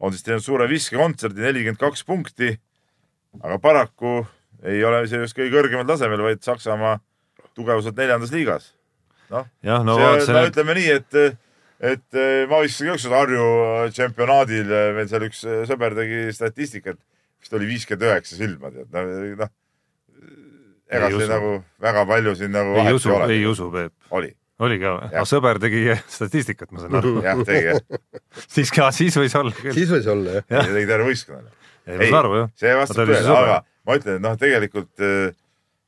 [0.00, 2.56] on siis teinud suure viskekontserdi, nelikümmend kaks punkti.
[3.42, 4.26] aga paraku
[4.64, 6.98] ei ole see just kõige kõrgemal tasemel, vaid Saksamaa
[7.56, 8.70] tugevuselt neljandas liigas.
[9.30, 9.48] noh,
[9.84, 11.20] no see no, ütleme nii, et,
[11.80, 13.46] et eh, ma viskasin ka ükskord Harju
[13.94, 17.00] tšempionaadil, meil seal üks eh, sõber tegi statistikat,
[17.42, 19.00] vist oli viiskümmend üheksa silma, tead,
[19.40, 19.52] noh.
[20.86, 21.30] ega Ei see usu.
[21.32, 21.52] nagu
[21.88, 23.94] väga palju siin nagu ei usu, ei usu, Peep.
[24.14, 24.30] oli,
[24.64, 25.24] oli ka või?
[25.28, 27.14] Sõber tegi statistikat, ma saan aru.
[27.26, 27.80] jah, tegi jah,
[28.48, 29.74] siis ka, siis võis olla küll.
[29.76, 30.46] siis võis olla jah.
[30.56, 30.70] Jah.
[30.76, 31.50] tegi terve võistkonnale.
[31.86, 32.54] ei, ma saan aru jah.
[32.60, 35.34] see ta vastab tõele, aga ma ütlen, et noh, tegelikult äh,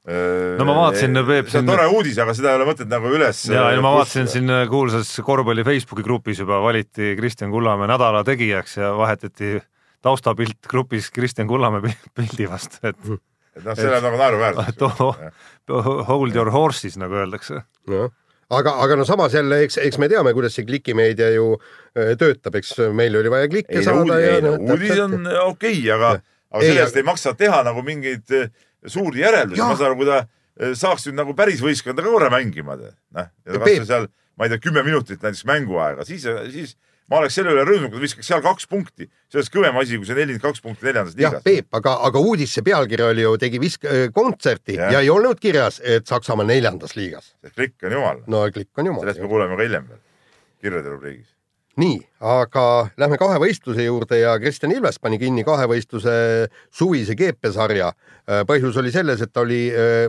[0.08, 3.42] No ma vaatasin, Peep, see on tore uudis, aga seda ei ole mõtet nagu üles.
[3.52, 8.78] ja, ja ma vaatasin siin kuulsas korvpalli Facebooki grupis juba valiti Kristjan Kullamäe nädala tegijaks
[8.78, 9.58] ja vahetati
[10.04, 12.96] taustapilt grupis Kristjan Kullamäe pi- pildi vastu, et
[13.58, 14.82] et noh, see on nagu naeruväärne et.
[14.86, 17.60] oh, hold your horses, nagu öeldakse.
[17.90, 18.08] jah,
[18.50, 22.56] aga, aga no samas jälle, eks, eks me teame, kuidas see klikimeedia ju äh, töötab,
[22.60, 26.14] eks meil oli vaja klikke ei saada no noh, uudis on okei okay,, aga,
[26.52, 28.48] aga Ei, sellest aga- ei maksa teha nagu mingeid eh,
[28.86, 30.22] suuri järeldusi, ma saan aru, kui ta
[30.74, 34.08] saaks nüüd nagu päris võistkonda ka korra mängima, noh, ja Ja kasvõi seal,
[34.38, 36.76] ma ei tea, kümme minutit näiteks mänguaega, siis, siis
[37.10, 39.96] ma oleks selle üle rõõmus, kui ta viskaks seal kaks punkti, see oleks kõvem asi,
[39.98, 41.46] kui see nelikümmend kaks punkti neljandas jah, liigas.
[41.46, 44.84] Peep, aga, aga uudise pealkiri oli ju, tegi visk-, kontserti ja.
[44.84, 44.98] Jah.
[44.98, 47.32] ja ei olnud kirjas, et Saksamaa neljandas liigas.
[47.42, 49.24] see klikk on jumal, no klikk on jumal sellest.
[49.24, 50.04] me kuuleme ka hiljem veel
[50.62, 51.32] kirjade rubriigis.
[51.78, 51.98] nii,
[52.34, 52.66] aga
[53.00, 56.12] lähme kahevõistluse juurde ja Kristjan Ilves pani kinni kahevõistluse
[56.74, 57.92] suvise GP-sarja.
[58.46, 60.08] põhjus oli selles, et ta oli öö,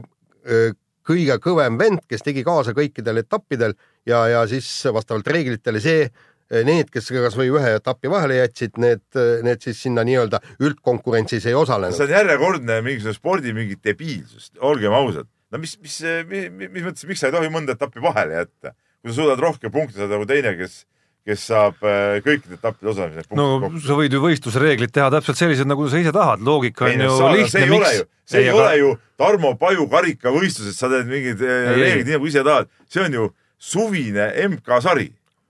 [0.50, 0.72] öö,
[1.10, 3.74] kõige kõvem vend, kes tegi kaasa kõikidel etappidel
[4.10, 6.10] ja, ja siis vastavalt reeglitele see,
[6.65, 9.04] need, kes kasvõi ühe etapi vahele jätsid, need,
[9.45, 12.08] need siis sinna nii-öelda üldkonkurentsis ei osalenud see.
[12.10, 15.28] on järjekordne mingisugune spordi mingi debiilsus, olgem ausad.
[15.54, 19.12] no mis, mis, mis, mis mõttes, miks sa ei tohi mõnda etappi vahele jätta, kui
[19.13, 20.80] sa suudad rohkem punkte saada kui teine, kes,
[21.30, 23.82] kes saab äh, kõikide etappide osalemisel no kokku.
[23.86, 27.17] sa võid ju võistlusreeglid teha täpselt sellised, nagu sa ise tahad, loogika ei on ju
[27.19, 30.74] saa- see lihtne, ei ole miks ju, see ei aga- ole ju Tarmo Paju karikavõistlused,
[30.80, 31.78] sa teed mingid Ei, ei.
[31.84, 35.10] reeglid nii nagu ise tahad, see on ju suvine MK-sari.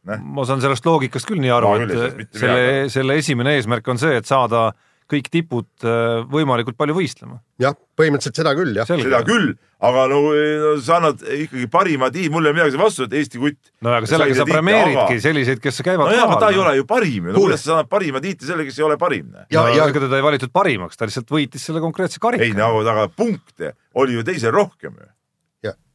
[0.09, 4.15] ma saan sellest loogikast küll nii aru saaks et selle selle esimene eesmärk on see,
[4.17, 4.69] et saada
[5.09, 7.39] kõik tipud äh, võimalikult palju võistlema.
[7.61, 8.87] jah, põhimõtteliselt seda küll jah.
[8.87, 9.51] seda küll,
[9.85, 10.19] aga no,
[10.61, 13.59] no sa annad ikkagi parima tiimi, mul ei ole midagi selle vastu, et Eesti kutt.
[13.85, 16.71] no aga sellega sa premeeridki selliseid, kes käivad nojah, aga ta ei kohal.
[16.71, 19.31] ole ju parim ju, no kuidas sa annad parima tiitli selle, kes ei ole parim?
[19.49, 22.45] ja no,, ja ega teda ei valitud parimaks, ta lihtsalt võitis selle konkreetse karika.
[22.45, 25.09] ei no aga punkte oli ju teisel rohkem ju,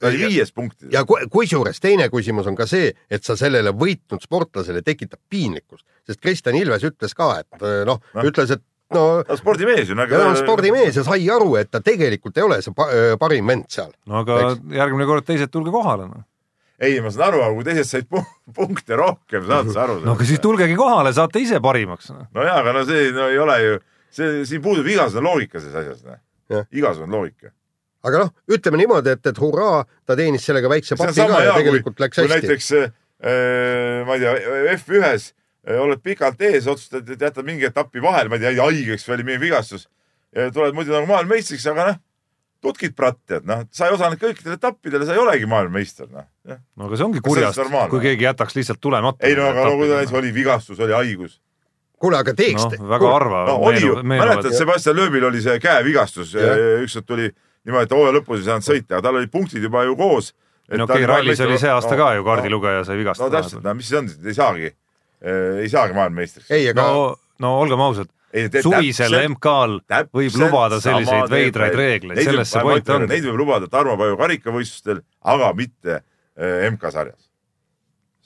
[0.05, 0.93] ta oli viies punktides.
[0.93, 5.87] ja ku- kusjuures teine küsimus on ka see, et sa sellele võitnud sportlasele tekitab piinlikkust,
[6.07, 8.01] sest Kristjan Ilves ütles ka, et noh Noh.
[8.15, 8.63] no., ütles, et
[8.95, 9.97] no ta on spordimees ju.
[9.97, 12.87] ja ta on spordimees ja sai aru, et ta tegelikult ei ole see pa
[13.19, 13.91] parim vend seal.
[14.07, 14.61] no aga Eks.
[14.77, 16.23] järgmine kord teised tulge kohale noh.
[16.79, 18.23] ei, ma saan aru, aga kui teised said pu-
[18.55, 19.99] punkte rohkem, saad sa aru?
[20.05, 22.27] no aga siis tulgegi kohale, saate ise parimaks no..
[22.35, 23.81] no jaa, aga no see no, ei ole ju,
[24.15, 26.21] see, siin puudub igasugune loogika selles asjas
[26.53, 27.49] Jah., igasugune loogika.
[28.05, 31.51] Aga noh, ütleme niimoodi, et, et hurraa, ta teenis sellega väikse papi ka ja hea,
[31.53, 32.33] kui, tegelikult läks hästi.
[32.35, 32.89] näiteks äh,
[34.07, 34.35] ma ei tea,
[34.77, 38.65] F1-s äh, oled pikalt ees, otsustad, et jätad mingi etapi vahele, ma ei tea, jäi
[38.65, 39.89] haigeks või oli mingi vigastus.
[40.35, 42.03] tuled muidu nagu maailmameistriks, aga noh,
[42.65, 46.29] tutkid pratt, tead, noh, sa ei osalenud kõikidel etappidel ja sa ei olegi maailmameister, noh.
[46.49, 49.25] no aga see ongi Kas see on kurjast normaalne?, kui keegi jätaks lihtsalt tulemata.
[49.27, 51.39] ei no aga no kui ta näiteks oli vigastus, oli haigus.
[52.01, 54.53] kuule, aga teeks noh, väga harva no oli ju, mäletad.
[54.57, 56.65] Sebastian Loebil oli see käevigastus, Jah.
[56.85, 57.31] ükskord tuli
[57.65, 60.33] niimoodi, et hooaja lõpus ei saanud sõita, aga tal olid punktid juba ju koos.
[60.73, 63.65] no okei, rallis oli see aasta ka ju, kaardilugeja sai no vigastada täpselt,.
[63.65, 64.73] no mis siis on, ei saagi,
[65.65, 66.51] ei saagi maailmameistriks.
[66.51, 67.07] ei, aga no,
[67.45, 68.11] no olgem ausad,
[68.63, 69.79] suvisel MK-l
[70.15, 73.07] võib lubada selliseid veidraid reegleid, selles see point on.
[73.11, 77.31] Neid võib lubada Tarmo Paju karikavõistlustel, aga mitte eh, MK-sarjas.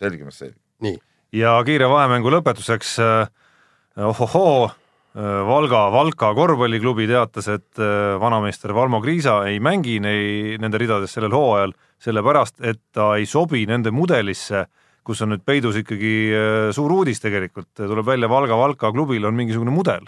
[0.01, 0.59] selgemast selge.
[0.85, 0.99] nii,
[1.37, 3.29] ja kiire vahemängu lõpetuseks äh,
[4.09, 4.71] ohohoo,
[5.19, 11.35] Valga, Valka korvpalliklubi teatas, et äh, vanameister Valmo Kriisa ei mängi nei, nende ridades sellel
[11.35, 14.69] hooajal, sellepärast et ta ei sobi nende mudelisse,
[15.03, 19.35] kus on nüüd peidus ikkagi äh, suur uudis tegelikult, tuleb välja Valga, Valka klubil on
[19.35, 20.07] mingisugune mudel.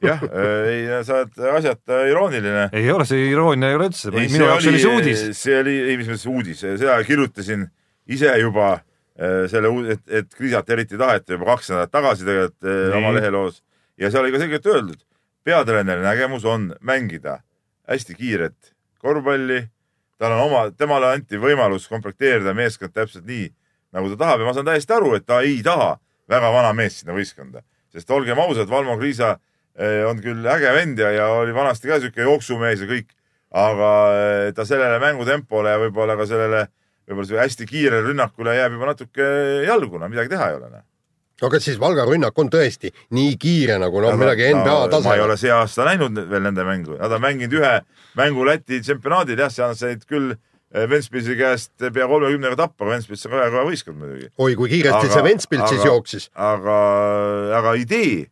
[0.00, 2.68] jah, ei, sa oled asjata irooniline.
[2.72, 5.26] ei ole, see iroonia ei ole üldse, minu jaoks oli see uudis.
[5.40, 7.66] see oli, ei mis mõttes uudis, seda kirjutasin
[8.06, 12.98] ise juba äh, selle, et, et Kriisat eriti taheti juba kaks nädalat tagasi tegelikult äh,
[13.02, 13.64] oma leheloos
[13.98, 15.00] ja seal oli ka selgelt öeldud,
[15.44, 17.40] peatreeneri nägemus on mängida
[17.88, 19.66] hästi kiiret korvpalli,
[20.18, 23.50] tal on oma, temale anti võimalus komplekteerida meeskond täpselt nii,
[23.94, 24.40] nagu ta tahab.
[24.40, 25.98] Ja ma saan täiesti aru, et ta ei taha
[26.30, 27.60] väga vana meest sinna võistkonda,
[27.92, 29.34] sest olgem ausad, Valmo Kriisa
[29.76, 33.12] eh, on küll äge vend ja, ja oli vanasti ka siuke jooksumees ja kõik,
[33.54, 36.64] aga eh, ta sellele mängutempole ja võib-olla ka sellele
[37.04, 39.30] võib-olla hästi kiirele rünnakule jääb juba natuke
[39.68, 40.84] jalgu, no midagi teha ei ole.
[41.44, 44.92] No kas siis Valga rünnak on tõesti nii kiire nagu noh, midagi NBA ma ei
[44.94, 47.72] tasemel ole see aasta näinud veel nende mängu, nad on mänginud ühe
[48.18, 53.34] mängu Läti tsempionaadil, jah, seal said küll eh, Ventspilsi käest pea kolmekümnega tappa, Ventspils on
[53.36, 54.30] väga kõva võistkond muidugi.
[54.46, 56.28] oi kui kiiresti see Ventspilt siis jooksis.
[56.34, 56.78] aga,
[57.60, 58.24] aga idee,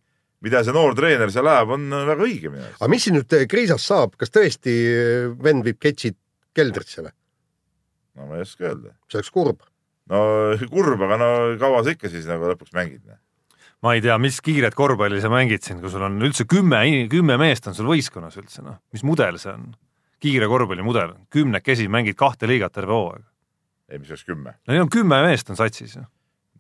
[0.45, 2.81] mida see noor treener seal ajab, on väga õige minu arust.
[2.81, 4.79] aga mis siin nüüd Kriisast saab, kas tõesti
[5.43, 6.17] vend viib ketsid
[6.57, 7.15] keldrisse või?
[8.17, 8.97] no ma ei oska öelda.
[9.11, 9.63] see oleks kurb.
[10.13, 10.23] No
[10.71, 11.29] kurb, aga no
[11.61, 13.05] kaua sa ikka siis nagu lõpuks mängid?
[13.83, 17.39] ma ei tea, mis kiiret korvpalli sa mängid siin, kui sul on üldse kümme, kümme
[17.41, 19.73] meest on sul võistkonnas üldse, noh, mis mudel see on?
[20.23, 23.25] kiire korvpalli mudel, kümnekesi mängid kahte liigat terve hooaeg.
[23.91, 24.57] ei, mis oleks kümme.
[24.67, 26.07] no neil on kümme meest on satsis ju.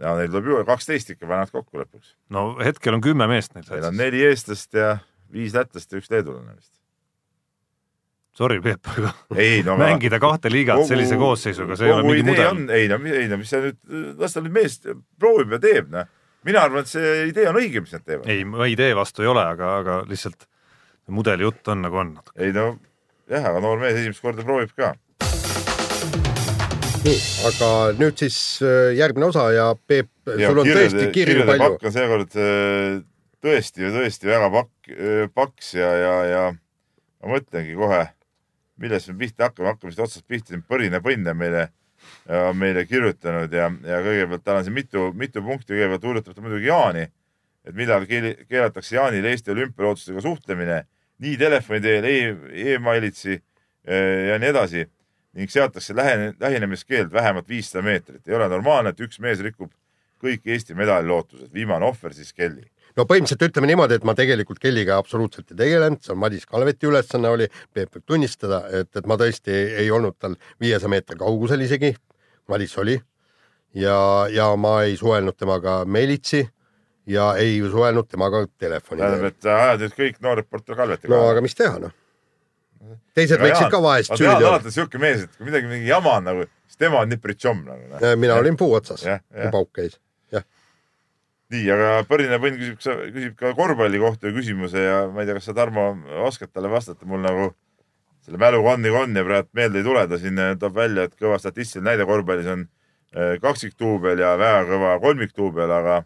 [0.03, 2.15] ja neil tuleb ju kaksteist ikka panevad kokku lõpuks.
[2.35, 4.01] no hetkel on kümme meest neil meil on satsis.
[4.01, 4.97] neli eestlast ja
[5.33, 6.75] viis lätlast ja üks leedulane vist.
[8.33, 12.63] Sorry, Peep, aga ei no mängida kahte liigat sellise koosseisuga, see ei ole mingi mudel.
[12.73, 13.77] ei no, ei no mis sa nüüd,
[14.21, 14.79] las ta nüüd mees
[15.21, 16.09] proovib ja teeb, noh.
[16.49, 18.31] mina arvan, et see idee on õige, mis nad teevad.
[18.33, 20.49] ei, ma idee vastu ei ole, aga, aga lihtsalt
[21.13, 22.15] mudeli jutt on nagu on.
[22.41, 22.71] ei no
[23.29, 24.95] jah, aga noor mees esimest korda proovib ka.
[27.05, 31.67] nii, aga nüüd siis äh, järgmine osa ja Peep, sul on tõesti kirju palju.
[31.67, 32.97] pakk on seekord äh,
[33.45, 34.93] tõesti, tõesti väga pakk,
[35.37, 36.43] paks ja, ja, ja
[37.23, 38.03] ma mõtlengi kohe,
[38.83, 41.67] millest me pihta hakkame, hakkame siit otsast pihta, siin Põrine Põnn on meile,
[42.59, 46.71] meile kirjutanud ja, ja kõigepealt tal on siin mitu, mitu punkti, kõigepealt huvitab ta muidugi
[46.71, 47.07] Jaani,
[47.63, 50.83] et millal keelatakse Jaanil Eesti olümpialootustega suhtlemine
[51.23, 52.17] nii telefoni teel e,
[52.75, 53.39] emailitsi
[53.87, 54.85] ja nii edasi
[55.39, 58.29] ning seatakse lähe-, lähenemiskeeld vähemalt viissada meetrit.
[58.29, 59.73] ei ole normaalne, et üks mees rikub
[60.23, 62.69] kõik Eesti medalilootused, viimane ohver siis Kelly.
[62.97, 66.91] No põhimõtteliselt ütleme niimoodi, et ma tegelikult Kelliga absoluutselt ei tegelenud, see on Madis Kalveti
[66.91, 71.65] ülesanne oli, Peep võib tunnistada, et, et ma tõesti ei, olnud tal viiesaja meetri kaugusel
[71.65, 71.95] isegi,
[72.53, 72.99] Madis oli
[73.79, 73.97] ja,
[74.33, 76.45] ja ma ei suhelnud temaga meilitsi
[77.07, 81.15] ja ei suhelnud temaga telefoni tähendab, et ajad nüüd kõik noor reporter Kalvetiga.
[81.15, 81.95] no aga mis teha, noh.
[83.17, 84.55] teised võiksid ka vahest süüdi Jaan olla.
[84.57, 87.65] alati siuke mees, et kui midagi, mingi jama on nagu, siis tema on nii pritšom
[87.67, 87.91] nagu.
[87.99, 89.99] Äh, mina olin puu otsas, kui pauk käis.
[91.53, 92.79] nii, aga Põrine Põnn küsib,
[93.15, 95.91] küsib ka korvpalli kohta ühe küsimuse ja ma ei tea, kas sa, Tarmo,
[96.27, 97.51] oskad talle vastata, mul nagu
[98.23, 101.09] selle mäluga on nagu on ja praegu meelde ei tule, ta siin eh, toob välja,
[101.09, 106.03] et kõva statistiline näide korvpallis on eh, kaksikduubel ja väga kõva kolmikduubel, aga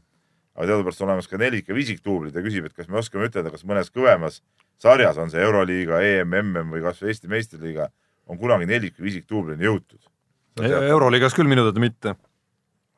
[0.57, 3.67] aga teadupärast olemas ka nelik- ja viisikduublid ja küsib, et kas me oskame ütelda, kas
[3.69, 4.41] mõnes kõvemas
[4.81, 7.91] sarjas, on see Euroliiga, EM, MM või kasvõi Eesti meistriliiga,
[8.27, 10.01] on kunagi nelik- või viisikduublini jõutud.
[10.65, 12.15] euroliigas küll minu teada mitte.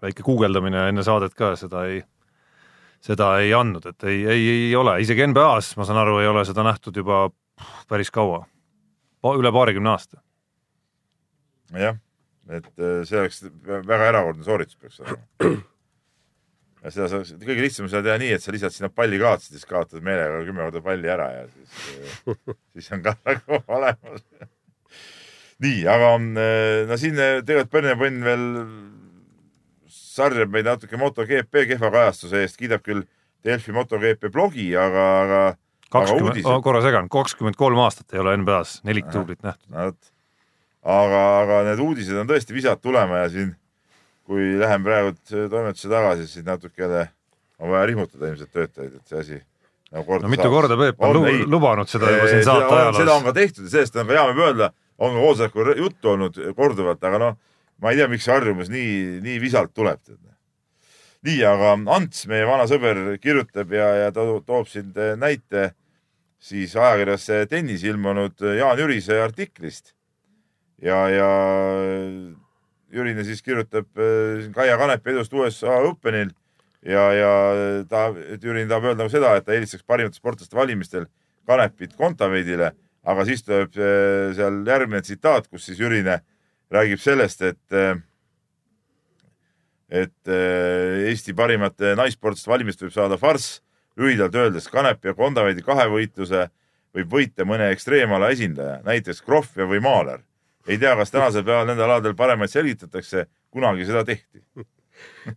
[0.03, 2.05] väike guugeldamine enne saadet ka seda ei,
[3.05, 6.45] seda ei andnud, et ei, ei, ei ole, isegi NBA-s ma saan aru, ei ole
[6.49, 7.29] seda nähtud juba
[7.91, 8.43] päris kaua,
[9.39, 10.21] üle paarikümne aasta.
[11.77, 11.99] jah,
[12.49, 15.21] et eh, see oleks väga erakordne sooritus peaks olema.
[16.83, 19.69] ja seda saaks, kõige lihtsam seda teha nii, et sa lisad sinna palli kaotasid, siis
[19.69, 22.23] kaotad meelega kümme korda palli ära ja siis,
[22.75, 24.25] siis on ka nagu olemas.
[25.65, 28.49] nii, aga eh, no siin tegelikult Pärnu Põnn veel
[30.19, 33.05] sarjab meid natuke MotoGP kehva kajastuse eest, kiidab küll
[33.47, 35.41] Delfi MotoGP blogi, aga, aga,
[35.95, 40.11] kakskümmend, uudised, korra segan, kakskümmend kolm aastat ei ole NBA-s nelikduublit nähtud.
[40.85, 43.55] aga, aga need uudised on tõesti visad tulema ja siin,
[44.29, 47.07] kui lähen praegu toimetuse tagasi, siis natuke jälle
[47.59, 49.39] on vaja rihmutada ilmselt töötajaid, et see asi
[49.93, 50.53] nagu korda no mitu saaks.
[50.55, 51.47] korda Peep on On, ei.
[51.49, 53.25] lubanud seda juba siin saate on- seda on ajaloos.
[53.25, 57.05] ka tehtud ja sellest on ka hea meel öelda, on ka koosolekul juttu olnud korduvalt,
[57.09, 57.37] aga noh,
[57.83, 60.01] ma ei tea, miks see harjumus nii, nii visalt tuleb.
[61.27, 65.73] nii, aga Ants, meie vana sõber, kirjutab ja, ja ta toob siin näite
[66.39, 69.95] siis ajakirjas Tennis ilmunud Jaan Jürise artiklist
[70.83, 71.31] ja, ja
[72.95, 76.31] Jürine siis kirjutab siin Kaia Kanepi edust USA Openil
[76.87, 77.33] ja, ja
[77.89, 78.09] ta,
[78.43, 81.09] Jürin tahab öelda nagu seda, et ta eelistaks parimate sportlaste valimistel
[81.49, 82.73] Kanepit Kontaveidile,
[83.09, 86.21] aga siis tuleb äh, seal järgmine tsitaat, kus siis Jürine
[86.71, 87.97] räägib sellest, et äh,
[89.89, 93.63] et äh, Eesti parimate naissportlaste valimist võib saada farss.
[93.99, 96.45] lühidalt öeldes Kanepi ja Kontaveidi kahevõitluse
[96.95, 100.21] võib võita mõne ekstreemala esindaja, näiteks Krohv või Maaler.
[100.69, 104.45] ei tea, kas tänasel päeval nendel aladel paremaid selgitatakse, kunagi seda tehti.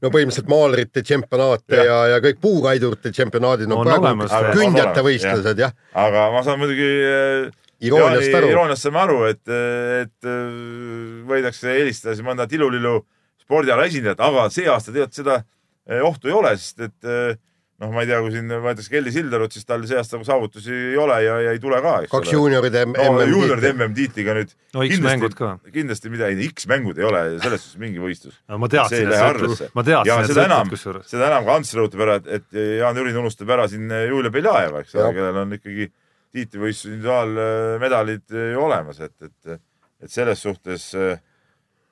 [0.01, 5.59] no põhimõtteliselt maalerite tšempionaate ja, ja, ja kõik puukaidurite tšempionaadid on, On praegu kündjate võistlused
[5.63, 8.49] jah aga ma saan muidugi äh, Irooniast aru.
[8.53, 12.99] irooniast saame aru, et, et äh, võidakse eelistada siis mõnda tilulilu
[13.41, 17.39] spordiala esindajat, aga see aasta tead seda eh, ohtu ei ole, sest et eh,
[17.81, 20.99] noh, ma ei tea, kui siin võetakse Kelly Sildarut, siis tal see aasta saavutusi ei
[21.01, 23.87] ole ja, ja ei tule ka, eks kaks juunioride no juunioride MM-tiitlit.
[23.87, 24.53] MM-tiitliga nüüd.
[24.77, 25.49] No X-mängud ka..
[25.73, 28.37] kindlasti midagi, X-mängud ei ole selles suhtes mingi võistlus.
[28.51, 31.09] no ma teadsin, et sa ütled kusjuures.
[31.09, 34.85] seda enam ka Ants rõhutab ära, et, et Jaan Jürin unustab ära siin Julia Beljajeva,
[34.85, 35.89] eks ole kellel on ikkagi
[36.35, 39.59] tiitlivõistluse individuaalmedalid ju olemas, et, et,
[40.01, 41.19] et selles suhtes äh,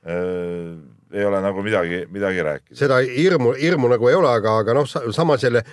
[0.08, 0.72] äh,
[1.14, 2.78] ei ole nagu midagi, midagi rääkida.
[2.80, 5.64] seda hirmu, hirmu nagu ei ole, aga, aga noh, samas jälle,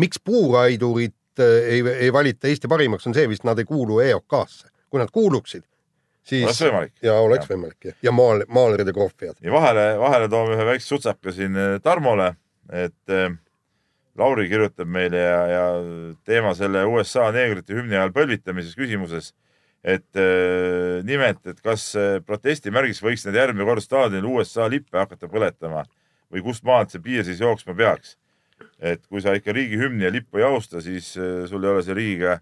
[0.00, 4.72] miks puuraidurit äh, ei, ei valita Eesti parimaks, on see vist, nad ei kuulu EOK-sse.
[4.88, 5.66] kui nad kuuluksid,
[6.24, 6.94] siis oleks võimalik.
[7.04, 7.98] ja oleks võimalik jah.
[8.02, 9.36] ja maal, maaleride krohvijad.
[9.44, 12.32] ja vahele, vahele toome ühe väikse sutsaka siin Tarmole,
[12.72, 13.28] et eh,
[14.18, 15.66] Lauri kirjutab meile ja, ja
[16.26, 19.32] teema selle USA neegrite hümni ajal põlvitamises küsimuses,
[19.84, 25.30] et eh, nimelt, et kas eh, protestimärgiks võiks need järgmine kord staadionil USA lippe hakata
[25.30, 25.84] põletama
[26.32, 28.16] või kust maalt see piir siis jooksma peaks.
[28.82, 31.82] et kui sa ikka riigi hümni ja lippu ei austa, siis eh, sul ei ole
[31.86, 32.40] see riigiga,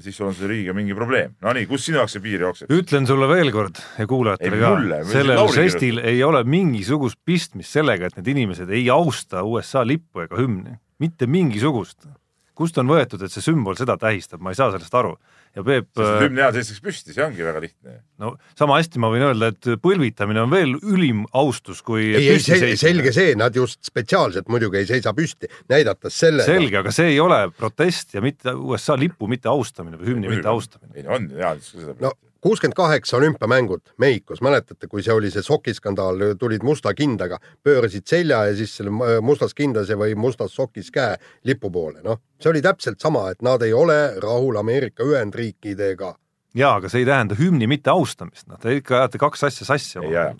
[0.00, 1.32] siis sul on see riigiga mingi probleem.
[1.44, 2.72] Nonii, kus sinu jaoks see piir jookseb?
[2.72, 8.20] ütlen sulle veel kord ja kuulajatele ka sellel žestil ei ole mingisugust pistmist sellega, et
[8.20, 12.06] need inimesed ei austa USA lippu ega hümni, mitte mingisugust.
[12.54, 15.16] kust on võetud, et see sümbol seda tähistab, ma ei saa sellest aru.
[15.56, 19.10] ja Peep, sest hümni ajal seistakse püsti, see ongi väga lihtne no sama hästi ma
[19.10, 23.54] võin öelda, et põlvitamine on veel ülim austus kui ei, ei püsti selge, see, nad
[23.54, 26.46] just spetsiaalselt muidugi ei seisa püsti, näidates selle.
[26.46, 30.50] selge, aga see ei ole protest ja mitte USA lipu mitte austamine või hümni mitte
[30.50, 30.94] austamine.
[30.98, 35.42] ei no on hea, seda no kuuskümmend kaheksa olümpiamängud Mehhikos, mäletate, kui see oli see
[35.42, 41.16] sokiskandaal, tulid musta kindaga, pöörasid selja ja siis selle mustas kindas või mustas sokis käe
[41.48, 46.14] lipu poole, noh, see oli täpselt sama, et nad ei ole rahul Ameerika Ühendriikidega.
[46.54, 49.98] jaa, aga see ei tähenda hümni mitte austamist, noh, te ikka ajate kaks asja sassi
[50.04, 50.34] ei jää.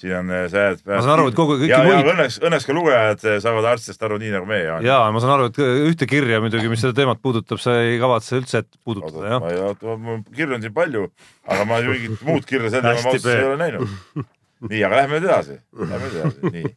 [0.00, 0.80] Siin on, sa jääd.
[0.88, 4.02] Ma saan aru, et kogu- kõiki ja, ja muid- õnneks, õnneks ka lugejad saavad arstidest
[4.02, 4.66] aru nii nagu meie.
[4.84, 8.40] jaa, ma saan aru, et ühte kirja muidugi, mis seda teemat puudutab, sa ei kavatse
[8.40, 10.20] üldse et puudutada, jah?
[10.34, 11.04] kirju on siin palju,
[11.46, 13.94] aga ma mingit muud kirja sel teemal ausalt ei ole näinud.
[14.70, 16.74] nii, aga lähme nüüd edasi, lähme nüüd edasi, nii.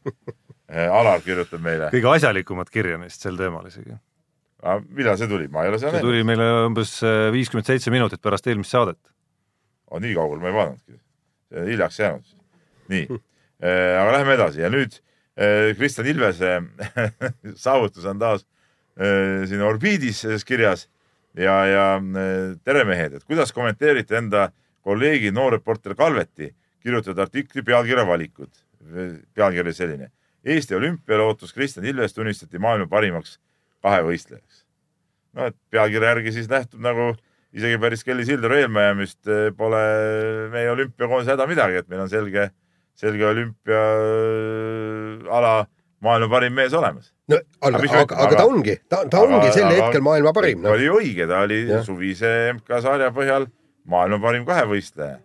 [0.91, 3.97] Alar kirjutab meile, kõige asjalikumat kirja neist sel teemal isegi.
[4.93, 6.09] millal see tuli, ma ei ole seda see näinud.
[6.11, 6.97] tuli meile umbes
[7.33, 8.99] viiskümmend seitse minutit pärast eelmist saadet.
[9.99, 10.99] nii kaugel ma ei vaadanudki,
[11.71, 12.36] hiljaks jäänud.
[12.91, 13.07] nii,
[13.61, 14.99] aga lähme edasi ja nüüd
[15.37, 16.59] eh, Kristjan Ilvese
[17.65, 18.45] saavutus on taas
[18.99, 20.87] eh, siin orbiidis selles kirjas
[21.37, 21.87] ja, ja
[22.65, 24.49] tere mehed, et kuidas kommenteerite enda
[24.87, 26.51] kolleegi noorreporter Kalveti
[26.83, 28.63] kirjutatud artikli pealkirja valikut?
[29.35, 30.11] pealkiri selline.
[30.45, 33.33] Eesti olümpialootus Kristjan Ilves tunnistati maailma parimaks
[33.83, 34.63] kahevõistlejaks.
[35.33, 37.09] no et pealkirja järgi siis nähtub nagu
[37.53, 39.81] isegi päris Kelly Sildaru eelmajäämist pole
[40.53, 42.49] meie olümpiakoondise häda midagi, et meil on selge,
[42.97, 43.25] selge
[44.27, 45.53] olümpiaala
[46.01, 47.11] maailma parim mees olemas.
[47.29, 50.33] no aga Aga, aga, aga, aga ta aga- ongi, ta, ta ongi sel hetkel maailma
[50.33, 50.71] parim, noh.
[50.75, 51.83] oli õige, ta oli Jah.
[51.85, 53.47] suvise MK-sarja põhjal
[53.85, 55.17] maailma parim kahevõistleja.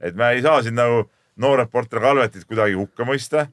[0.00, 1.04] et me ei saa siin nagu
[1.36, 3.46] noorreporter Kalvetit kuidagi hukka mõista.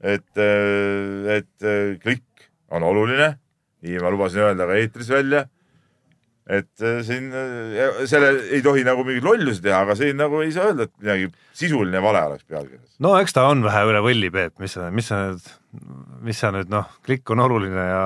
[0.00, 2.24] et, et äh, klikk
[2.70, 3.38] on oluline,
[3.82, 5.46] nii ma lubasin öelda ka eetris välja.
[6.46, 10.52] Et äh, siin äh, selle ei tohi nagu mingeid lollusi teha, aga siin nagu ei
[10.54, 12.92] saa öelda, et midagi sisuline vale oleks pealkirjas.
[13.02, 15.48] no eks ta on vähe üle võlli, Peep, mis sa, mis sa nüüd,
[16.28, 18.04] mis sa nüüd noh, klikk on oluline ja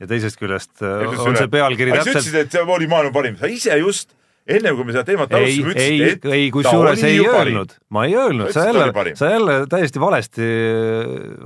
[0.00, 3.38] ja teisest küljest äh, on see pealkiri sa täpselt ütlesid, et see oli maailma parim,
[3.38, 4.16] sa ise just
[4.50, 8.50] ennem kui me seda teemat alustasime, ütlesid, et, ei kusjuures ei öelnud, ma ei öelnud,
[8.50, 10.48] Sa sa jälle sa jälle täiesti valesti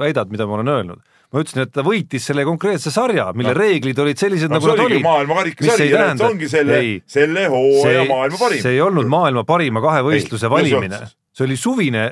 [0.00, 1.02] väidad, mida ma olen öelnud.
[1.34, 3.58] Ma ütlesin, et ta võitis selle konkreetse sarja, mille No.
[3.58, 5.02] reeglid olid sellised no nagu nad olid.
[5.02, 6.80] maailma Mis karikasari ei ja see ongi selle
[7.18, 8.62] selle hooaja maailma parim.
[8.62, 11.00] see ei olnud maailma parima kahevõistluse Ei, valimine
[11.34, 12.04] see oli suvine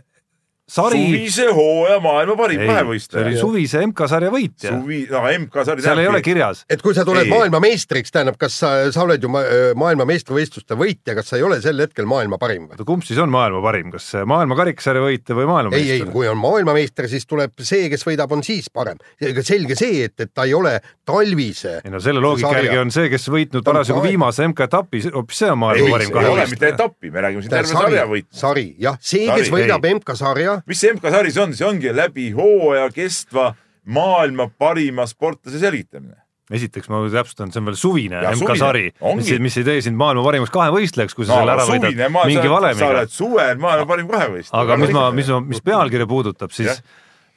[0.72, 6.08] sari, suvise hooaja maailma parim see oli suvise MK-sarja võitja, suvi, no MK-sari seal ei
[6.10, 6.64] ole kirjas.
[6.70, 7.32] et kui sa tuled Ei.
[7.32, 9.44] maailmameistriks, tähendab, kas sa, sa oled ju ma-
[9.78, 12.86] maailmameistrivõistluste võitja, kas sa ei ole sel hetkel maailma parim või?
[12.88, 16.12] kumb siis on maailma parim, kas maailma karikasarja võitja või ei, ei, maailmameister?
[16.14, 19.00] kui on maailmameister, siis tuleb see, kes võidab, on siis parem.
[19.20, 21.80] ega selge see, et, et ta ei ole talvise.
[21.84, 22.64] ei no selle loogika Sarja.
[22.64, 26.18] järgi on see, kes võitnud parasjagu maailma- viimase MK-etapi, hoopis see on maailma Ei, parim
[26.22, 28.28] ei ole mitte etappi, me räägime siin terve sarja võit.
[28.30, 29.96] sari, jah, see, kes võidab ei.
[29.98, 33.52] MK-sarja, mis see MK-sari see on, see ongi läbi hooaja kestva
[33.92, 36.18] maailma parima sportlase selgitamine.
[36.52, 38.88] esiteks ma täpsustan, see on veel suvine MK-sari
[39.18, 42.02] mis, mis ei tee sind maailma parimaks kahevõistlejaks, kui sa no selle ära võidad.
[42.12, 43.14] maa, mingi sa valemiga oled.
[43.14, 44.64] suvel maailma parim kahevõistleja.
[44.64, 46.82] aga mis ma, mis ma, mis pealkirja puudutab, siis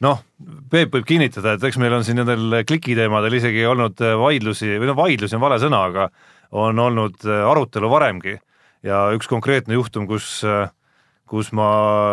[0.03, 0.21] noh,
[0.71, 4.89] Peep võib kinnitada, et eks meil on siin nendel klikiteemadel isegi olnud äh, vaidlusi või
[4.89, 6.09] noh, vaidlusi on vale sõna, aga
[6.55, 8.35] on olnud äh, arutelu varemgi.
[8.85, 10.43] Ja üks konkreetne juhtum, kus,
[11.29, 11.69] kus ma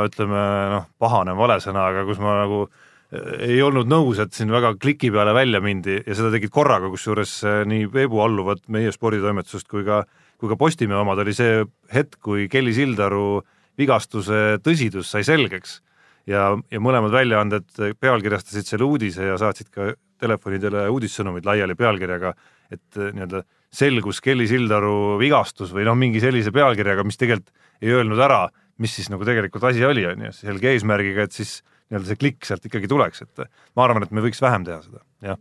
[0.06, 0.42] ütleme
[0.72, 4.74] noh, pahanen vale sõna, aga kus ma nagu äh, ei olnud nõus, et siin väga
[4.80, 9.68] kliki peale välja mindi ja seda tegid korraga, kusjuures äh, nii Peebu alluvad meie sporditoimetusest
[9.70, 10.02] kui ka,
[10.40, 11.62] kui ka Postimehe omad oli see
[11.94, 13.42] hetk, kui Kelly Sildaru
[13.78, 15.80] vigastuse tõsidus sai selgeks.
[16.28, 19.88] Ja, ja mõlemad väljaanded pealkirjastasid selle uudise ja saatsid ka
[20.22, 22.32] telefonidele uudissõnumid laiali pealkirjaga,
[22.72, 23.42] et eh, nii-öelda
[23.72, 27.50] selgus Kelly Sildaru vigastus või noh, mingi sellise pealkirjaga, mis tegelikult
[27.82, 28.44] ei öelnud ära,
[28.80, 31.60] mis siis nagu tegelikult asi oli, on ju, selge eesmärgiga, et siis
[31.92, 33.44] nii-öelda see klikk sealt ikkagi tuleks, et
[33.76, 35.40] ma arvan, et me võiks vähem teha seda, jah.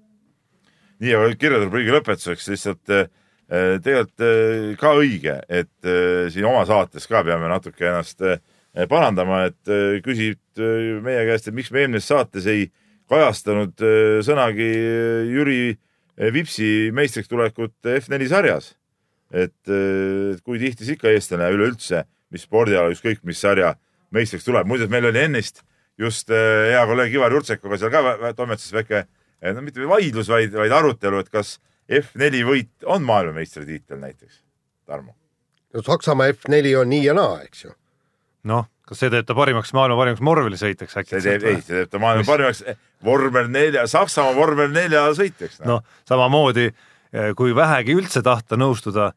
[1.01, 3.07] nii, aga kirjade rubriigi lõpetuseks lihtsalt eh,
[3.83, 5.91] tegelikult eh, ka õige, et
[6.33, 8.25] siin oma saates ka peame natuke ennast
[8.91, 10.35] parandama, et eh,
[11.03, 12.67] meie käest, et miks me eelmises saates ei
[13.11, 13.81] kajastanud
[14.23, 14.67] sõnagi
[15.31, 15.63] Jüri
[16.31, 18.75] Vipsi meistriks tulekut F4 sarjas.
[19.31, 19.71] et
[20.43, 22.01] kui tihti siis ikka eestlane üleüldse,
[22.31, 23.75] mis spordiala, ükskõik mis sarja
[24.15, 25.63] meistriks tuleb, muuseas meil oli ennist
[26.01, 30.53] just eh, hea kolleeg Ivar Jurtsekuga seal ka toimetuses väike eh, no mitte vaidlus, vaid,
[30.55, 31.57] vaid arutelu, et kas
[31.91, 34.41] F4 võit on maailmameistritiitel näiteks,
[34.87, 35.15] Tarmo.
[35.85, 37.73] Saksamaa F4 on nii ja naa, eks ju.
[38.49, 41.17] noh, kas see teeb ta parimaks, maailma parimaks morvelisõitjaks äkki?
[41.17, 45.61] see teeb, ei, see teeb ta maailma parimaks eh, vormel nelja, Saksamaa vormel nelja sõitjaks
[45.63, 45.77] no..
[45.77, 49.11] noh, samamoodi eh, kui vähegi üldse tahta nõustuda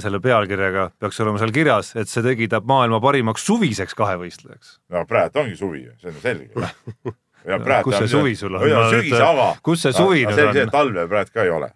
[0.00, 4.78] selle pealkirjaga, peaks olema seal kirjas, et see tegi ta maailma parimaks suviseks kahevõistlejaks.
[4.94, 6.68] no praegu ta ongi suvi, see on ju selge.
[7.50, 8.62] ja kus see suvi sul on?
[8.64, 9.48] on No sügis, et, aga.
[9.62, 10.70] kus see suvi nüüd on?
[10.72, 11.70] talve praegu ka ei ole.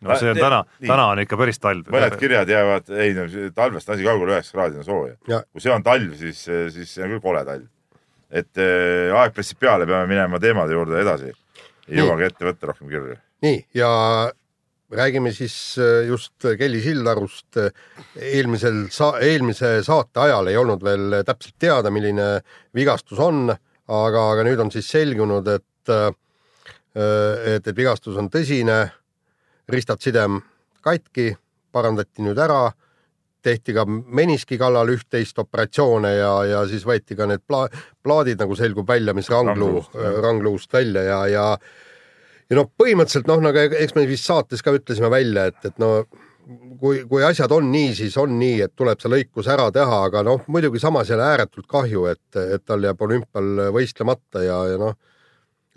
[0.00, 1.90] no see on täna, täna on ikka päris talv.
[1.92, 5.42] mõned kirjad jäävad, ei no talvest asi kaugel üheksa kraadi on sooja Ja..
[5.52, 7.66] kui see on talv, siis, siis see on küll kole talv.
[8.30, 11.34] et äh, aeg pressib peale, peame minema teemade juurde edasi.
[11.88, 13.18] ei jõuagi ette võtta rohkem kirju.
[13.44, 13.90] nii, ja
[14.90, 17.56] räägime siis äh, just Kelly Sildarust.
[18.16, 22.38] eelmisel sa-, eelmise saate ajal ei olnud veel täpselt teada, milline
[22.74, 23.48] vigastus on,
[23.88, 26.10] aga, aga nüüd on siis selgunud, et äh,
[26.98, 28.88] et, et vigastus on tõsine,
[29.68, 30.40] ristadsidem
[30.82, 31.30] katki,
[31.72, 32.70] parandati nüüd ära,
[33.44, 37.68] tehti ka meniski kallal üht-teist operatsioone ja, ja siis võeti ka need pla-,
[38.02, 39.84] plaadid nagu selgub välja, mis rangluu
[40.24, 41.44] rangluust välja ja, ja
[42.48, 45.92] ja noh, põhimõtteliselt noh, nagu eks me vist saates ka ütlesime välja, et, et no
[46.80, 50.24] kui, kui asjad on nii, siis on nii, et tuleb see lõikus ära teha, aga
[50.26, 54.96] noh, muidugi samas jälle ääretult kahju, et, et tal jääb olümpial võistlemata ja, ja noh,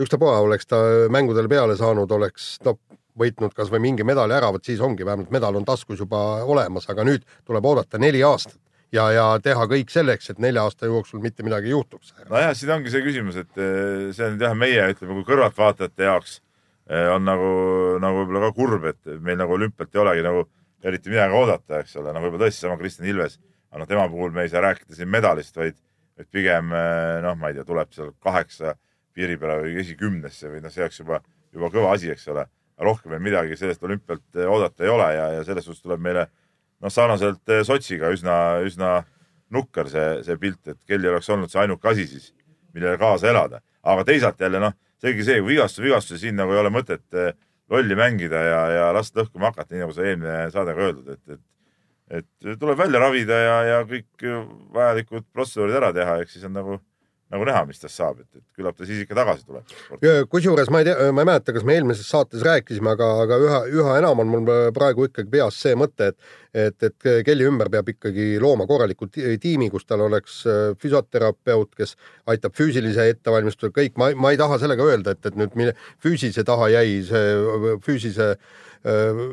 [0.02, 0.80] ükstapuha oleks ta
[1.14, 2.80] mängudele peale saanud, oleks noh,
[3.20, 7.04] võitnud kasvõi mingi medali ära, vot siis ongi vähemalt medal on taskus juba olemas, aga
[7.04, 8.60] nüüd tuleb oodata neli aastat
[8.96, 12.14] ja, ja teha kõik selleks, et nelja aasta jooksul mitte midagi ei juhtuks.
[12.30, 16.40] nojah, siin ongi see küsimus, et eh, see on jah, meie ütleme, kui kõrvaltvaatajate jaoks
[16.92, 17.52] on nagu,
[18.04, 20.42] nagu võib-olla ka kurb, et meil nagu olümpialt ei olegi nagu
[20.84, 23.38] eriti midagi oodata, eks ole, no võib-olla tõesti sama Kristjan Ilves,
[23.72, 25.78] aga noh, tema puhul me ei saa rääkida siin medalist, vaid,
[26.18, 28.76] vaid pigem eh, noh, ma ei tea, tuleb seal kaheksa
[29.16, 31.22] piiri peale või esikümnesse või noh, see oleks juba,
[31.54, 32.48] juba kõva asi, eks ole.
[32.82, 36.28] rohkem meil midagi sellest olümpialt eh, oodata ei ole ja, ja selles suhtes tuleb meile
[36.82, 38.36] noh, sarnaselt eh, Sotsiga üsna,
[38.66, 39.04] üsna
[39.52, 42.32] nukker see, see pilt, et Kelly oleks olnud see ainuke asi siis,
[42.74, 43.62] millele kaasa elada.
[43.84, 47.34] aga teisalt jälle noh, seegi see, kui vigastus, vigastus, siin nagu ei ole mõtet eh,
[47.72, 51.38] lolli mängida ja, ja lasta lõhkuma hakata, nii nagu sai eelmine saade ka öeldud, et,
[51.38, 54.28] et, et tuleb välja ravida ja, ja kõik
[54.76, 56.80] vajalikud protseduurid ära teha, ehk siis on nagu
[57.32, 59.76] nagu näha, mis tast saab, et, et küllap ta siis ikka tagasi tuleb.
[60.32, 63.60] kusjuures ma ei tea, ma ei mäleta, kas me eelmises saates rääkisime, aga, aga üha,
[63.82, 67.88] üha enam on mul praegu ikkagi peas see mõte, et et, et Kelly ümber peab
[67.94, 71.96] ikkagi looma korraliku ti- tiimi, kus tal oleks äh, füsioterapeut, kes
[72.28, 76.44] aitab füüsilise ettevalmistuse, kõik, ma, ma ei taha sellega öelda, et, et nüüd mille füüsilise
[76.48, 79.24] taha jäi see füüsilise äh,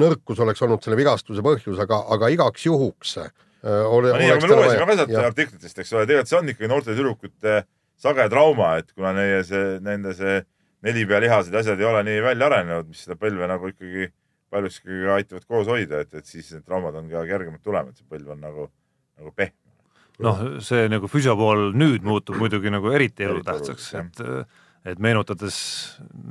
[0.00, 3.18] nõrkus oleks olnud selle vigastuse põhjus, aga, aga igaks juhuks
[3.64, 6.70] ole, no nii, aga me lugesime ka sealt artiklitest, eks ole, tegelikult see on ikkagi
[6.70, 7.58] noorte tüdrukute
[8.00, 10.40] sage trauma, et kuna neie see, nende see
[10.86, 14.08] nelipealihased ja asjad ei ole nii välja arenenud, mis seda põlve nagu ikkagi
[14.50, 18.00] paljuski ikkagi aitavad koos hoida, et, et siis need traumad on ka kergemad tulema, et
[18.00, 18.66] see põlv on nagu,
[19.20, 19.56] nagu pehme.
[20.24, 24.26] noh, see nagu füsio pool nüüd muutub muidugi nagu eriti elutähtsaks, et
[24.88, 25.56] et meenutades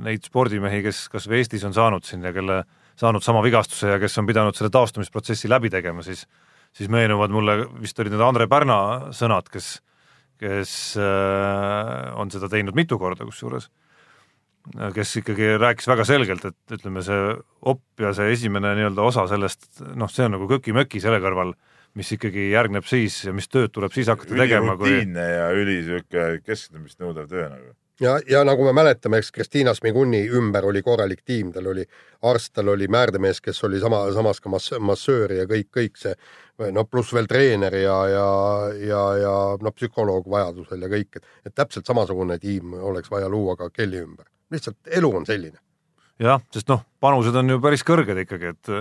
[0.02, 2.64] neid spordimehi, kes kas või Eestis on saanud siin ja kelle
[2.98, 6.24] saanud sama vigastuse ja kes on pidanud selle taastumisprotsessi läbi tegema, siis
[6.76, 8.80] siis meenuvad mulle vist olid need Andre Pärna
[9.16, 9.78] sõnad, kes
[10.40, 13.68] kes äh, on seda teinud mitu korda kusjuures,
[14.96, 17.34] kes ikkagi rääkis väga selgelt, et ütleme, see
[17.72, 21.52] opp ja see esimene nii-öelda osa sellest, noh, see on nagu köki-möki selle kõrval,
[21.98, 25.80] mis ikkagi järgneb siis ja mis tööd tuleb siis hakata tegema, kui ülirutiinne ja üli
[25.88, 27.72] sihuke keskendumist nõudev töö nagu.
[28.00, 31.84] ja, ja nagu me mäletame, eks Kristiina Smiguni ümber oli korralik tiim, tal oli
[32.22, 36.14] arst, tal oli määrdemees, kes oli sama, samas ka mass-, massöör ja kõik, kõik see
[36.74, 38.28] no pluss veel treener ja, ja,
[38.84, 43.56] ja, ja no psühholoog vajadusel ja kõik, et, et täpselt samasugune tiim oleks vaja luua
[43.56, 44.28] ka Kelly ümber.
[44.50, 45.58] lihtsalt elu on selline.
[46.20, 48.74] jah, sest noh, panused on ju päris kõrged ikkagi, et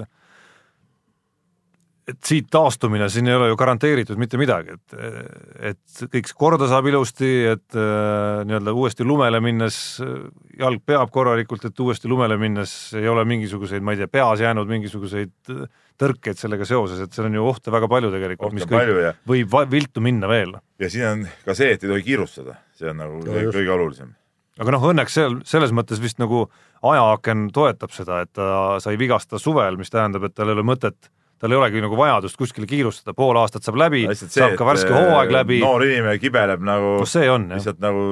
[2.10, 6.88] et siit taastumine, siin ei ole ju garanteeritud mitte midagi, et et kõik korda saab
[6.90, 10.30] ilusti, et äh, nii-öelda uuesti lumele minnes äh,
[10.60, 14.70] jalg peab korralikult, et uuesti lumele minnes ei ole mingisuguseid, ma ei tea, peas jäänud
[14.72, 15.68] mingisuguseid äh,
[16.00, 19.14] tõrkeid sellega seoses, et seal on ju ohte väga palju tegelikult, mis on palju ja,
[19.30, 23.00] võib viltu minna veel ja siin on ka see, et ei tohi kiirustada, see on
[23.04, 23.54] nagu just.
[23.58, 24.16] kõige olulisem.
[24.60, 26.48] aga noh, õnneks seal selles mõttes vist nagu
[26.80, 31.12] ajaaken toetab seda, et ta sai vigastada suvel, mis tähendab, et tal ei ole mõtet,
[31.40, 35.32] tal ei olegi nagu vajadust kuskile kiirustada, pool aastat saab läbi, saab ka värske hooaeg
[35.34, 38.04] läbi, noor inimene kibeleb nagu no see on lihtsalt nagu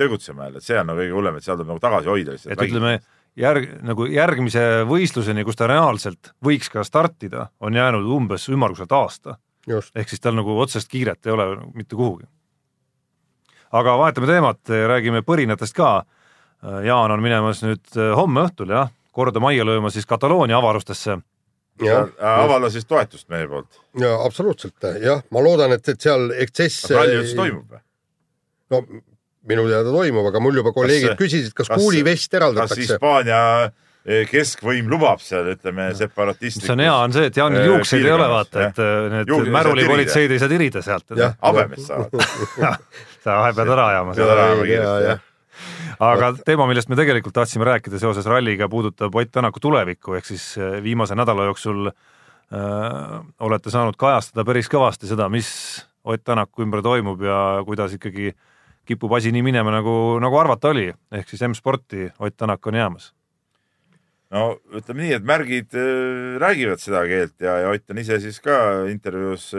[0.00, 2.54] tegutsema jälle, et see on nagu kõige hullem, et seal tuleb nagu tagasi hoida lihtsalt.
[2.56, 2.94] et ütleme
[3.38, 9.36] järg, nagu järgmise võistluseni, kus ta reaalselt võiks ka startida, on jäänud umbes ümmarguselt aasta.
[9.66, 12.24] just, ehk siis tal nagu otsest kiiret ei ole nagu mitte kuhugi.
[13.72, 16.04] aga vahetame teemat, räägime põrinatest ka.
[16.62, 21.16] Jaan on minemas nüüd eh, homme õhtul jah, korda majja lööma siis Kataloonia avarustesse
[21.86, 22.10] jah,
[22.42, 23.80] avaldas siis toetust meie poolt.
[24.00, 26.86] ja absoluutselt jah, ma loodan, et, et seal ekstsess.
[26.86, 27.82] kas ralli üldse toimub või?
[28.72, 28.82] no
[29.48, 32.84] minu teada toimub, aga mul juba kolleegid Kas- küsisid, kas, kas- kuulivest kas eraldatakse.
[32.84, 33.40] Hispaania
[34.06, 38.06] eh, keskvõim lubab seal, ütleme, separatistlikus mis on hea, on see, et Jaanil äh, juukseid
[38.06, 41.10] ei ole, vaata, et äh, need märulipolitseid ei saa tirida sealt.
[41.18, 41.34] Jah.
[41.42, 42.78] habemest saavad.
[43.24, 45.12] sa pead ära ajama Pead ära ajama ja, kiiresti, ja.
[45.16, 45.28] jah.
[46.00, 50.52] Aga teema, millest me tegelikult tahtsime rääkida seoses ralliga, puudutab Ott Tänaku tulevikku, ehk siis
[50.58, 55.50] äh, viimase nädala jooksul äh, olete saanud kajastada päris kõvasti seda, mis
[56.04, 58.32] Ott Tänaku ümber toimub ja kuidas ikkagi
[58.88, 63.12] kipub asi nii minema, nagu, nagu arvata oli, ehk siis M-sporti Ott Tänak on jäämas.
[64.32, 68.40] no ütleme nii, et märgid äh, räägivad seda keelt ja, ja Ott on ise siis
[68.40, 69.50] ka intervjuus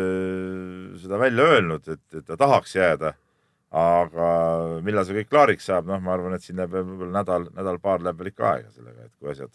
[1.04, 3.14] seda välja öelnud, et, et ta tahaks jääda.
[3.74, 4.26] Aga
[4.86, 8.20] millal see kõik klaariks saab, noh, ma arvan, et siin läheb võib-olla nädal, nädal-paar läheb
[8.20, 9.54] veel ikka aega sellega, et kui asjad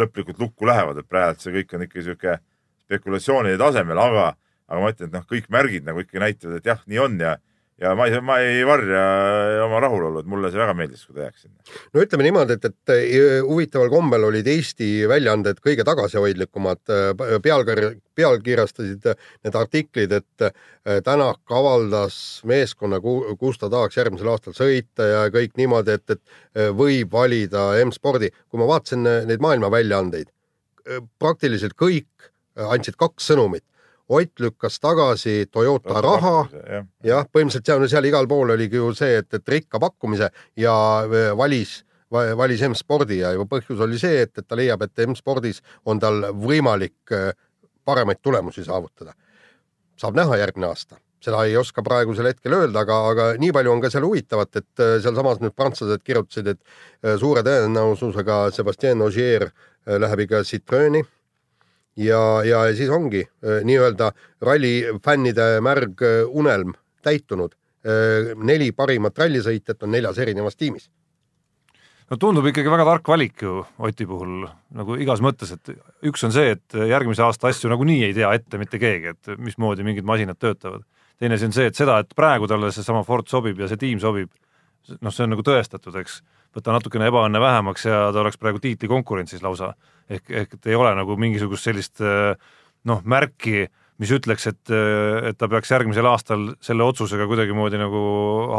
[0.00, 2.38] lõplikult lukku lähevad, et praegu see kõik on ikka sihuke
[2.84, 4.24] spekulatsioonide tasemel, aga,
[4.66, 7.36] aga ma ütlen, et noh, kõik märgid nagu ikka näitavad, et jah, nii on ja,
[7.80, 9.02] ja ma ei, ma ei varja
[9.64, 11.74] oma rahulolu, et mulle see väga meeldis, kui ta jääks sinna.
[11.94, 16.82] no ütleme niimoodi, et, et eh, huvitaval kombel olid Eesti väljaanded kõige tagasihoidlikumad,
[17.42, 20.48] pealkir-, pealkirjastasid need artiklid, et
[20.84, 22.98] Tänak avaldas meeskonna,
[23.40, 28.28] kus ta tahaks järgmisel aastal sõita ja kõik niimoodi, et, et võib valida M-spordi.
[28.52, 30.28] kui ma vaatasin neid maailma väljaandeid,
[31.18, 33.64] praktiliselt kõik andsid kaks sõnumit.
[34.08, 36.48] Ott lükkas tagasi Toyota raha.
[37.04, 40.28] jah, põhimõtteliselt seal, seal igal pool oligi ju see, et, et rikka pakkumise
[40.60, 40.74] ja
[41.04, 41.78] äh, valis,
[42.12, 46.20] valis M-spordi ja juba põhjus oli see, et, et ta leiab, et M-spordis on tal
[46.36, 47.32] võimalik äh,
[47.84, 49.14] paremaid tulemusi saavutada.
[49.96, 53.80] saab näha järgmine aasta, seda ei oska praegusel hetkel öelda, aga, aga nii palju on
[53.80, 59.96] ka seal huvitavat, et äh, sealsamas nüüd prantslased kirjutasid, et suure tõenäosusega Sebastian Ogier äh,
[59.96, 61.06] läheb ikka Citroeni
[61.96, 66.74] ja, ja siis ongi äh, nii-öelda rallifännide märg äh, unelm
[67.04, 67.54] täitunud.
[68.40, 70.86] neli parimat rallisõitjat on neljas erinevas tiimis.
[72.08, 75.74] no tundub ikkagi väga tark valik ju Oti puhul nagu igas mõttes, et
[76.08, 79.84] üks on see, et järgmise aasta asju nagunii ei tea ette mitte keegi, et mismoodi
[79.84, 80.80] mingid masinad töötavad.
[81.18, 84.00] teine asi on see, et seda, et praegu talle seesama Ford sobib ja see tiim
[84.00, 84.32] sobib,
[85.00, 86.22] noh, see on nagu tõestatud, eks,
[86.56, 89.74] võta natukene ebaõnne vähemaks ja ta oleks praegu tiitlikonkurentsis lausa.
[90.10, 92.02] ehk, ehk et ei ole nagu mingisugust sellist
[92.84, 93.64] noh, märki,
[94.02, 94.74] mis ütleks, et,
[95.30, 98.04] et ta peaks järgmisel aastal selle otsusega kuidagimoodi nagu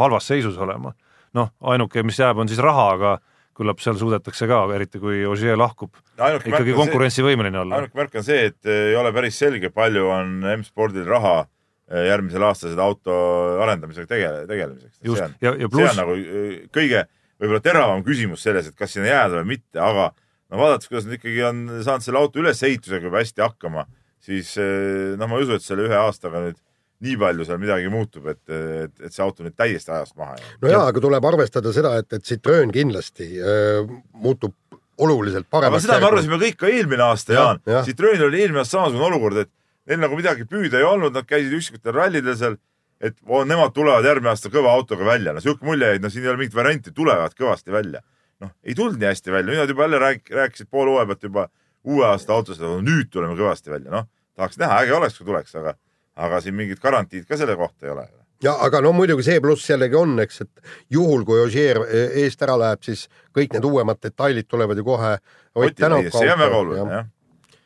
[0.00, 0.94] halvas seisus olema.
[1.36, 3.16] noh, ainuke, mis jääb, on siis raha, aga
[3.56, 7.80] küllap seal suudetakse ka, eriti kui Ogier lahkub, ikkagi konkurentsivõimeline olla.
[7.80, 12.46] ainuke märk on see, et ei ole päris selge, palju on M-spordil raha eh, järgmisel
[12.48, 13.16] aastal seda auto
[13.64, 14.98] arendamisega tegele, tegelemiseks.
[15.04, 15.88] just, ja, ja pluss.
[15.88, 17.06] see on nagu eh, kõige
[17.40, 20.10] võib-olla teravam küsimus selles, et kas sinna jääda või mitte, aga
[20.50, 23.86] no vaadates, kuidas nad ikkagi on saanud selle auto ülesehitusega juba hästi hakkama,
[24.22, 26.60] siis eh, noh, ma ei usu, et selle ühe aastaga nüüd
[27.04, 30.54] nii palju seal midagi muutub, et, et, et see auto nüüd täiesti ajast maha jääb.
[30.62, 34.56] no jaa, aga tuleb arvestada seda, et, et Citroen kindlasti äh, muutub
[35.04, 35.84] oluliselt paremaks.
[35.84, 37.78] seda me arvasime kõik ka eelmine aasta, Jaan ja.
[37.78, 37.84] ja..
[37.88, 39.52] Citroenil oli eelmine aasta samasugune olukord, et
[39.90, 42.56] neil nagu midagi püüda ei olnud, nad käisid üksikutel rallidel seal,
[43.00, 45.32] et oh, nemad tulevad järgmine aasta kõva autoga välja.
[45.32, 48.02] no sihuke mulje jäi, no siin ei ole mingit varianti, tulevad kõvasti välja.
[48.40, 51.22] noh, ei tulnud nii hästi välja, nüüd nad juba jälle rääk-, rääkisid poole hooaja pealt
[51.28, 51.48] juba
[51.84, 55.76] uue aasta autost, nüüd tuleme kõvasti välja, noh, tahaks näha, äge oleks, kui tuleks, aga
[56.16, 58.06] aga siin mingit garantiid ka selle kohta ei ole.
[58.42, 62.42] ja aga no muidugi see pluss jällegi on, eks, et juhul kui Ogier e, eest
[62.44, 65.16] ära läheb, siis kõik need uuemad detailid tulevad ju kohe
[65.56, 66.18] Ott Tänak kaupa.
[66.18, 67.06] see on väga oluline jah.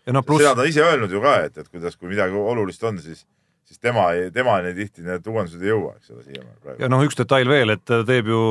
[0.06, 0.42] ja no pluss.
[0.44, 3.26] seda ta ise öelnud ju ka, et, et kuidas, kui midagi olulist on, siis
[3.70, 7.48] siis tema, temani tihti need uuendused ei jõua, eks ole, siiamaani ja noh, üks detail
[7.48, 8.42] veel, et ta teeb ju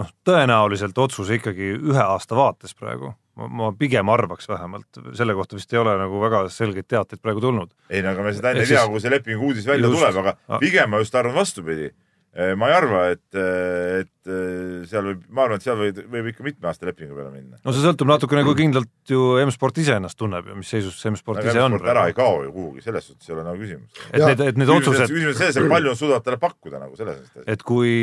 [0.00, 3.14] noh, tõenäoliselt otsuse ikkagi ühe aasta vaates praegu.
[3.36, 7.68] Ma, pigem arvaks vähemalt, selle kohta vist ei ole nagu väga selgeid teateid praegu tulnud.
[7.92, 10.20] ei no aga me seda enne ei tea, kui see lepingu uudis välja just, tuleb,
[10.22, 11.90] aga pigem ma just arvan vastupidi.
[12.36, 16.26] Eh, ma ei arva, et, et eh, seal võib, ma arvan, et seal võib, võib
[16.28, 17.56] ikka mitme aasta lepingu peale minna.
[17.64, 21.14] no see sõltub natukene, kui kindlalt ju M-sport ise ennast tunneb ja mis seisus see
[21.14, 21.78] M-sport ise on.
[21.80, 24.02] ära ei kao ju kuhugi, selles suhtes ei ole nagu küsimus.
[24.10, 25.08] et need, et need otsused.
[25.08, 27.48] küsimus selles, et palju suudavad talle pakkuda nagu selles mõttes.
[27.56, 27.96] et kui,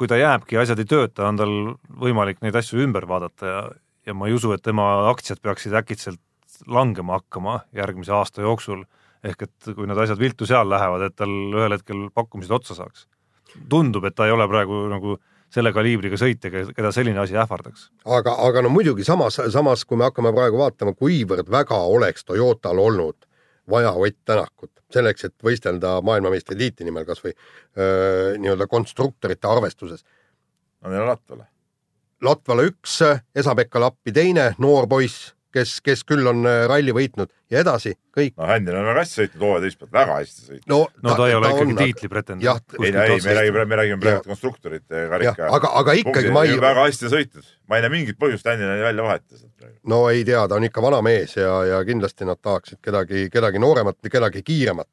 [0.00, 1.56] kui ta jääbki, asjad ei tööta, on tal
[2.00, 3.62] võimalik neid asju ümber vaadata ja,
[4.08, 6.22] ja ma ei usu, et tema aktsiad peaksid äkitselt
[6.64, 8.86] langema hakkama järgmise aasta jooksul,
[9.20, 13.04] ehk et kui need asjad viltu seal lähevad, et tal ühel hetkel pakkumised otsa saaks.
[13.70, 15.18] Tundub, et ta ei ole praegu nagu
[15.54, 17.90] selle kaliibriga sõitja, keda selline asi ähvardaks.
[18.04, 22.78] aga, aga no muidugi samas, samas kui me hakkame praegu vaatama, kuivõrd väga oleks Toyotal
[22.78, 23.28] olnud
[23.70, 27.32] vaja Ott Tänakut selleks, et võistelda maailmameistritiitli nimel kas või
[28.38, 30.04] nii-öelda konstruktorite arvestuses.
[30.82, 31.46] no neil on Latvala
[32.24, 33.00] Latvale üks,
[33.36, 38.34] Esa-Pekka Lappi teine, noor poiss, kes, kes küll on äh, ralli võitnud ja edasi kõik.
[38.38, 40.66] no Händel on väga hästi sõitnud hooaja teist poolt, väga hästi sõitnud.
[40.72, 42.74] no, no ta, ta ei ole ta ikkagi tiitlipretendent.
[42.80, 45.50] ei, ei, me räägime, me räägime praegu konstruktorite karika.
[45.58, 46.58] aga, aga ikkagi ma ei.
[46.64, 49.70] väga hästi sõitnud, ma ei näe mingit põhjust Händel välja vahetada.
[49.94, 53.62] no ei tea, ta on ikka vana mees ja, ja kindlasti nad tahaksid kedagi, kedagi
[53.62, 54.90] nooremat, kedagi kiiremat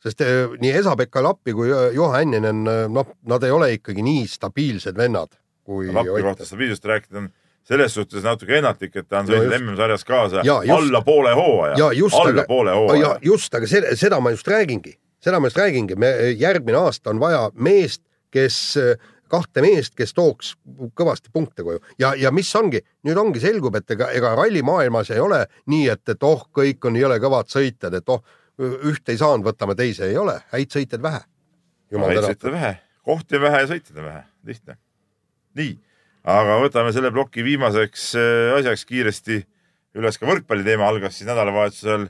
[0.00, 4.24] sest äh, nii Esa-Pekka Lappi kui Juha Hänninen, äh, noh, nad ei ole ikkagi nii
[4.30, 5.36] stabiilsed vennad
[5.70, 7.28] kui Lappi kohta stabiilsust rääkida on
[7.68, 11.76] selles suhtes natuke ennatlik, et ta on sõitnud MM-sarjas kaasa ja just, alla poole hooaja.
[12.22, 13.14] alla aga, poole hooaja.
[13.24, 17.22] just, aga see, seda ma just räägingi, seda ma just räägingi, me järgmine aasta on
[17.22, 18.02] vaja meest,
[18.34, 18.58] kes,
[19.30, 20.54] kahte meest, kes tooks
[20.98, 21.82] kõvasti punkte koju.
[22.00, 26.02] Ja, ja mis ongi, nüüd ongi, selgub, et ega, ega rallimaailmas ei ole nii, et,
[26.14, 28.24] et oh, kõik on jõle kõvad sõitjad, et oh,
[28.60, 31.22] ühte ei saanud, võtame teise, ei ole, häid sõitjaid vähe.
[31.94, 32.74] häid sõitjaid vähe,
[33.06, 34.76] kohti vähe ja sõitjaid vähe, lihtne.
[35.58, 35.78] Nii,
[36.28, 39.40] aga võtame selle ploki viimaseks äh, asjaks kiiresti
[39.98, 42.08] üles ka võrkpalli teema, algas siis nädalavahetusel.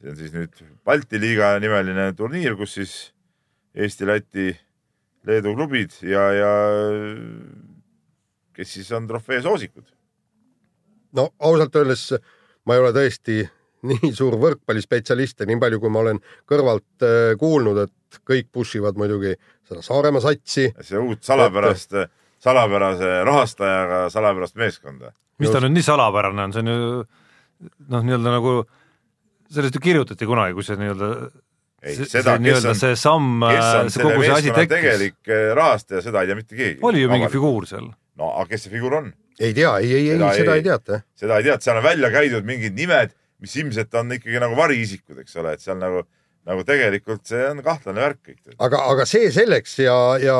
[0.00, 2.94] see on siis nüüd Balti liiga nimeline turniir, kus siis
[3.76, 4.50] Eesti, Läti,
[5.26, 6.52] Leedu klubid ja, ja
[8.56, 9.86] kes siis on trofee soosikud?
[11.16, 12.10] no ausalt öeldes
[12.66, 13.44] ma ei ole tõesti
[13.86, 18.80] nii suur võrkpallispetsialist ja nii palju, kui ma olen kõrvalt äh, kuulnud, et kõik push
[18.80, 19.36] ivad muidugi
[19.68, 20.70] seda Saaremaa satsi.
[20.82, 22.12] see uut salapärast et
[22.46, 25.12] salapärase rahastajaga salapärast meeskonda.
[25.42, 26.78] mis ta nüüd nii salapärane on, see on ju
[27.92, 28.54] noh, nii-öelda nagu
[29.52, 31.10] sellest ju kirjutati kunagi, kui see nii-öelda
[31.86, 33.44] ei, seda, kes on, see samm,
[33.92, 34.72] see kogu see asi tekkis.
[34.74, 36.82] tegelik eh, rahastaja, seda ei tea mitte keegi.
[36.86, 37.90] oli ju mingi figuur seal.
[38.20, 39.12] no aga kes see figuur on?
[39.38, 41.00] ei tea, ei, ei, ei, seda ei, ei teata.
[41.18, 45.20] seda ei teata, seal on välja käidud mingid nimed, mis ilmselt on ikkagi nagu variisikud,
[45.22, 46.06] eks ole, et seal nagu
[46.46, 48.40] nagu tegelikult see on kahtlane värk kõik.
[48.54, 50.36] aga, aga see selleks ja, ja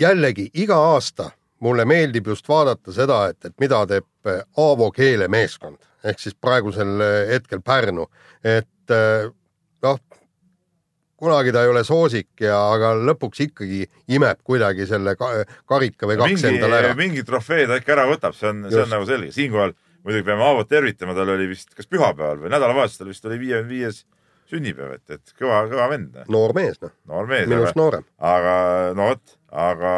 [0.00, 1.30] jällegi iga aasta
[1.60, 4.06] mulle meeldib just vaadata seda, et, et mida teeb
[4.60, 8.06] Aavo keelemeeskond ehk siis praegusel hetkel Pärnu,
[8.44, 8.94] et
[9.84, 9.98] noh,
[11.20, 13.82] kunagi ta ei ole soosik ja, aga lõpuks ikkagi
[14.16, 16.94] imeb kuidagi selle karika või kaks mingi, endale ära.
[16.98, 20.46] mingi trofee ta ikka ära võtab, see on, see on nagu selge, siinkohal muidugi peame
[20.46, 24.04] Aavot tervitama, tal oli vist kas pühapäeval või nädalavahetusel vist oli viiekümne viies
[24.50, 28.06] sünnipäev, et, et kõva, kõva vend, noor mees, noh, noor mees, minust aga, noorem.
[28.32, 28.54] aga
[28.98, 29.94] no vot, aga,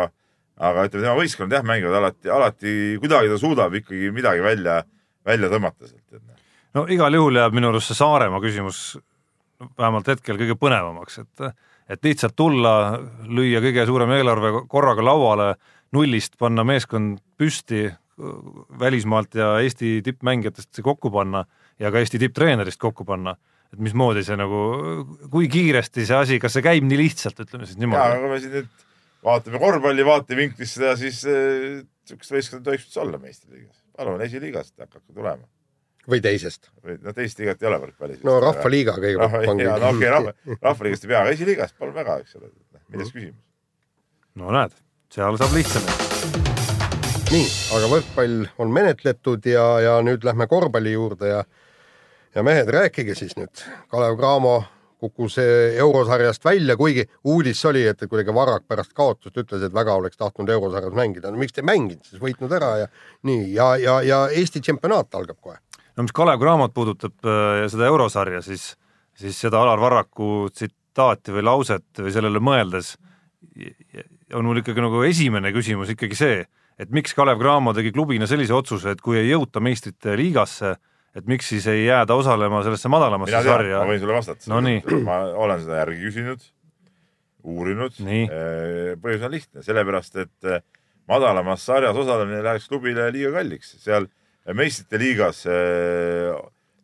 [0.56, 4.82] aga ütleme, tema võistkond jah, mängivad alati, alati kuidagi ta suudab ikkagi midagi välja,
[5.26, 6.20] välja tõmmata sealt.
[6.20, 6.38] noh.
[6.78, 8.82] no igal juhul jääb minu arust see Saaremaa küsimus
[9.78, 11.52] vähemalt hetkel kõige põnevamaks, et
[11.92, 15.48] et lihtsalt tulla, lüüa kõige suurem eelarve korraga lauale,
[15.92, 17.88] nullist panna meeskond püsti
[18.80, 21.44] välismaalt ja Eesti tippmängijatest see kokku panna
[21.80, 23.34] ja ka Eesti tipptreenerist kokku panna,
[23.72, 24.62] et mismoodi see nagu,
[25.32, 28.22] kui kiiresti see asi, kas see käib nii lihtsalt, ütleme siis ja, aga niimoodi.
[28.22, 28.70] kui me siin nüüd
[29.24, 33.82] vaatame korvpalli vaatevinklist seda, siis äh, niisugust võistkonda tohiks üldse olla meistriliigas.
[33.96, 35.46] palun esiliigast hakake tulema
[36.08, 36.70] või teisest.
[36.82, 38.22] või no teist liigat ei ole võrkpallis.
[38.26, 42.50] no Rahvaliiga kõigepealt no okei, rahva, rahvaliigast ei pea, aga esiliigast palun väga, eks ole.
[42.88, 43.42] milles küsimus?
[44.40, 44.74] no näed,
[45.14, 46.44] seal saab lihtsamini.
[47.32, 47.48] nii,
[47.78, 51.44] aga võrkpall on menetletud ja, ja nüüd lähme korvpalli juurde ja
[52.34, 53.60] ja mehed, rääkige siis nüüd.
[53.92, 54.62] Kalev Cramo
[55.02, 60.20] kukkus eurosarjast välja, kuigi uudis oli, et kuidagi Varrak pärast kaotust ütles, et väga oleks
[60.20, 61.30] tahtnud eurosarjas mängida.
[61.30, 62.88] no miks te ei mänginud siis, võitnud ära ja
[63.28, 65.58] nii ja, ja, ja Eesti tšempionaat algab kohe.
[65.96, 68.72] no mis Kalev Cramot puudutab äh, ja seda eurosarja, siis,
[69.18, 72.96] siis seda Alar Varraku tsitaati või lauset või sellele mõeldes
[74.34, 76.38] on mul ikkagi nagu esimene küsimus ikkagi see,
[76.80, 80.74] et miks Kalev Cramo tegi klubina sellise otsuse, et kui ei jõuta meistrite liigasse,
[81.16, 84.48] et miks siis ei jääda osalema sellesse madalamasse mina sarja ma võin sulle vastata.
[84.52, 84.60] No
[85.08, 86.46] ma olen seda järgi küsinud,
[87.52, 88.00] uurinud.
[88.06, 88.24] Nii.
[89.02, 90.64] põhjus on lihtne, sellepärast et eh,
[91.10, 94.08] madalamas sarjas osalemine läheks klubile liiga kalliks, seal
[94.56, 96.32] meistrite liigas eh,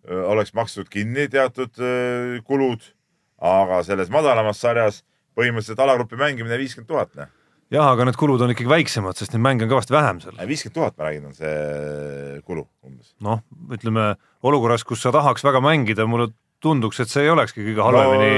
[0.08, 2.84] oleks makstud kinni teatud eh, kulud,
[3.38, 5.02] aga selles madalamas sarjas
[5.38, 7.34] põhimõtteliselt alagrupi mängimine viiskümmend tuhat, noh.
[7.74, 10.36] jah, aga need kulud on ikkagi väiksemad, sest neid mänge on kõvasti vähem seal.
[10.48, 13.14] viiskümmend tuhat, ma räägin, on see kulu umbes.
[13.24, 13.42] noh,
[13.74, 14.10] ütleme
[14.48, 16.30] olukorras, kus sa tahaks väga mängida, mulle
[16.64, 18.30] tunduks, et see ei olekski kõige halvemini,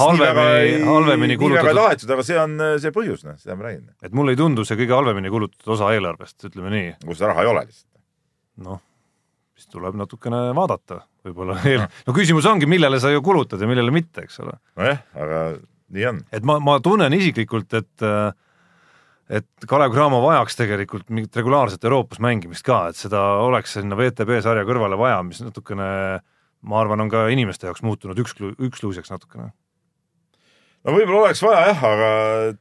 [0.00, 3.84] halvemini, halvemini nii väga kulutatud, tahetud, aga see on see põhjus, noh, seda ma räägin.
[4.06, 7.50] et mulle ei tundu see kõige halvemini kulutatud osa eelarvest, ütleme nii kus raha ei
[7.52, 7.90] ole lihtsalt.
[8.64, 8.80] noh,
[9.58, 13.92] siis tuleb natukene vaadata võib-olla eel-, no küsimus ongi, millele sa ju kulutad ja millele
[13.92, 14.56] mitte, eks ole.
[14.80, 15.44] nojah, aga
[15.92, 16.24] nii on.
[16.32, 18.32] et ma, ma tunnen isiklikult, et äh,
[19.28, 24.40] et Kalev Cramo vajaks tegelikult mingit regulaarset Euroopas mängimist ka, et seda oleks sinna VTB
[24.44, 25.88] sarja kõrvale vaja, mis natukene
[26.66, 29.50] ma arvan, on ka inimeste jaoks muutunud ükslu-, üksluiseks natukene.
[30.84, 32.10] no võib-olla oleks vaja jah, aga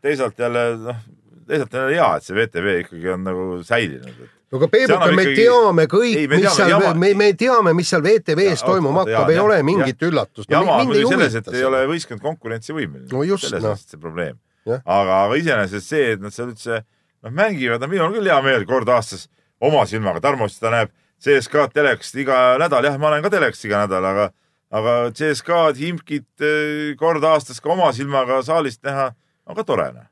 [0.02, 1.04] teisalt jälle noh,
[1.48, 4.24] teisalt jälle hea, et see VTV ikkagi on nagu säilinud.
[4.52, 8.06] no aga Peebuka, me ikkagi- teame kõik mis teame, seal me, me teame, mis seal
[8.06, 10.50] VTV-s Ja, toimuma hakkab, ei jah, ole mingit üllatust.
[10.50, 13.12] jama on muidugi selles, et ei ole võistkond konkurentsivõimeline.
[13.12, 13.78] No just, selles noh.
[13.78, 14.42] on see probleem.
[14.74, 18.40] Aga, aga iseenesest see, et nad seal üldse noh, mängivad, no minul on küll hea
[18.46, 19.28] meel kord aastas
[19.62, 23.86] oma silmaga, Tarmo seda näeb CSKA-d telekast iga nädal, jah, ma olen ka telekast iga
[23.86, 24.32] nädal, aga
[24.76, 29.12] aga CSKA-d, Himkit eh, kord aastas ka oma silmaga saalist näha
[29.46, 29.92] on ka tore.
[29.94, 30.10] noh.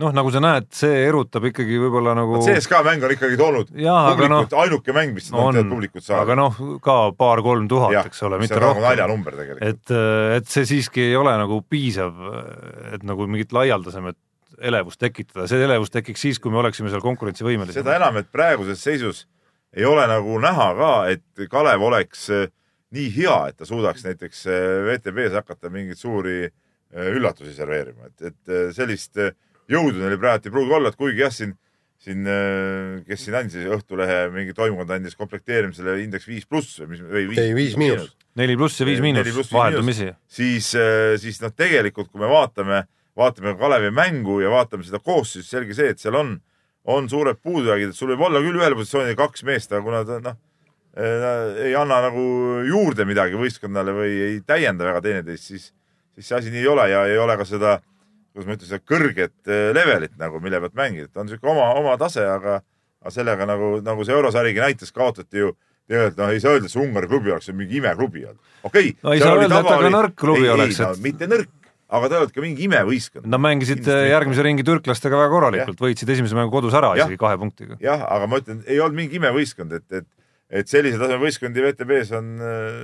[0.00, 4.14] noh, nagu sa näed, see erutab ikkagi võib-olla nagu CSKA mäng on ikkagi toonud Jaa,
[4.14, 6.24] publikut, ainuke mäng, mis on toonud, publikut saada.
[6.24, 8.86] aga noh, ka paar-kolm tuhat, eks ole, mitte nagu rohkem.
[8.88, 9.68] naljanumber tegelikult.
[9.68, 9.94] et,
[10.40, 12.18] et see siiski ei ole nagu piisav,
[12.94, 14.18] et nagu mingit laialdasemat
[14.60, 17.80] elevust tekitada, see elevus tekiks siis, kui me oleksime seal konkurentsivõimelised.
[17.80, 19.24] seda enam, et praeguses seisus
[19.76, 22.48] ei ole nagu näha ka, et Kalev oleks eh,
[22.96, 26.42] nii hea, et ta suudaks näiteks eh, VTB-s hakata mingeid suuri
[26.90, 29.30] üllatusi serveerima, et, et sellist eh,
[29.70, 31.54] jõudu neil praegu ei pruugi olla, et kuigi jah, siin,
[32.00, 32.26] siin,
[33.06, 37.54] kes siin andis Õhtulehe mingi toimkond andis komplekteerimisele indeks viis pluss või mis, või Ei,
[37.56, 38.12] viis miinus..
[38.40, 40.10] neli pluss ja viis miinus viis vaheldumisi.
[40.26, 40.72] siis,
[41.22, 42.84] siis noh, tegelikult kui me vaatame,
[43.18, 46.36] vaatame Kalevi mängu ja vaatame seda koosseisu, selge see, et seal on,
[46.90, 50.22] on suured puudujäägid, et sul võib olla küll ühel positsioonil kaks meest, aga kuna ta
[50.24, 50.38] noh,
[50.96, 52.22] ei anna nagu
[52.66, 55.68] juurde midagi võistkonnale või ei täienda väga teineteist, siis,
[56.16, 57.76] siis see asi nii ei ole ja ei ole ka seda,
[58.34, 61.70] kuidas ma ütlen, seda kõrget eh, levelit nagu, mille pealt mängida, et on sihuke oma,
[61.80, 62.60] oma tase, aga,
[63.02, 65.54] aga sellega nagu, nagu see eurosarigi näitas, kaotati ju
[65.90, 68.52] tegelikult noh, ei saa öelda, et see Ungari klubi oleks mingi imeklubi olnud.
[68.62, 71.26] okei okay, No ei saa öelda, et ta ka nõrk klubi oleks, no, et- mitte
[71.30, 71.50] nõrk,
[71.90, 73.26] aga ta ei olnud ka mingi imevõistkond.
[73.26, 77.08] Nad mängisid järgmise ringi türklastega väga korralikult, võitsid esimese mängu kodus ära Jah.
[77.10, 77.80] isegi kahe punktiga.
[77.82, 80.06] jah, aga ma ütlen, ei olnud mingi imevõistkond, et, et,
[80.50, 82.78] et sellise taseme võistkondi VTB-s on äh,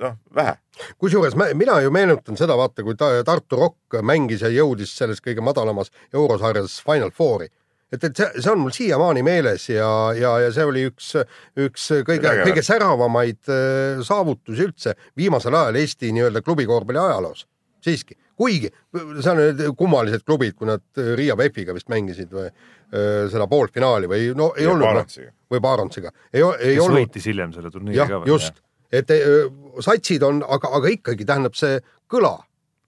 [0.00, 0.54] noh, vähe.
[1.00, 5.44] kusjuures mina ju meenutan seda, vaata, kui ta, Tartu Rock mängis ja jõudis selles kõige
[5.44, 7.50] madalamas eurosarjas Final Fouri.
[7.92, 11.12] et, et see, see on mul siiamaani meeles ja, ja, ja see oli üks,
[11.60, 17.46] üks kõige kõige säravamaid äh, saavutusi üldse viimasel ajal Eesti nii-öelda klubikorvpalli ajaloos.
[17.84, 23.28] siiski, kuigi see on need kummalised klubid, kui nad Riia VEF-iga vist mängisid või äh,
[23.28, 25.34] seda poolfinaali või no ei Ja olnud Barantsiga.
[25.52, 28.34] Või Barantsiga, ei, ei kes olnud võitis hiljem selle turniiri jah ka, veel.
[28.34, 29.48] just, et öö,
[29.84, 31.80] satsid on, aga, aga ikkagi tähendab see
[32.10, 32.36] kõla,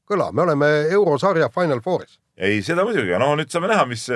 [0.09, 2.19] kõla, me oleme eurosarja Final Fouris.
[2.37, 4.09] ei, seda muidugi, no nüüd saame näha, mis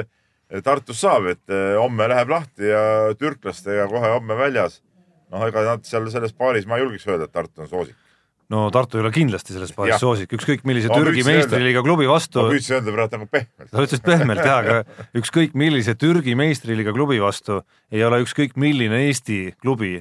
[0.65, 2.83] Tartus saab, et eh, homme läheb lahti ja
[3.21, 4.81] türklastega kohe homme väljas.
[5.29, 7.97] noh, ega nad seal selles paaris, ma ei julgeks öelda, et Tartu on soosik.
[8.53, 12.43] No Tartu ei ole kindlasti selles paaris soosik, ükskõik millise Ma Türgi meistriliiga klubi vastu
[12.45, 13.71] ma, püüdsin öelda praegu nagu pehmelt.
[13.71, 17.61] sa ütlesid pehmelt jah, aga ükskõik millise Türgi meistriliiga klubi vastu
[17.93, 19.99] ei ole ükskõik milline Eesti klubi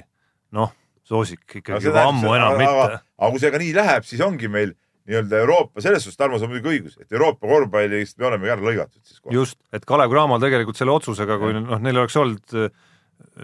[0.56, 0.72] noh,
[1.08, 3.00] soosik ikkagi juba ammu enam mitte.
[3.04, 4.76] aga kui see ka nii läheb, siis ongi meil
[5.08, 8.64] nii-öelda Euroopa, selles suhtes Tarmo, sul on muidugi õigus, et Euroopa korvpallist me olemegi ära
[8.64, 9.32] lõigatud siis kohe.
[9.32, 12.56] just, et Kalev Cramo tegelikult selle otsusega, kui noh, neil oleks olnud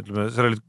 [0.01, 0.65] ütleme, seal olid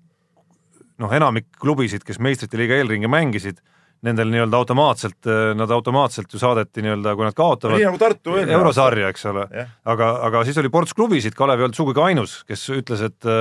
[1.03, 3.59] noh, enamik klubisid, kes meistrite liiga eelringi mängisid,
[4.05, 9.09] nendel nii-öelda automaatselt, nad automaatselt ju saadeti nii-öelda, kui nad kaotavad nii nagu Tartu eurosarja,
[9.13, 9.71] eks ole, Jah.
[9.93, 13.31] aga, aga siis oli ports klubisid, Kalev ei olnud sugugi ainus, kes ütles, et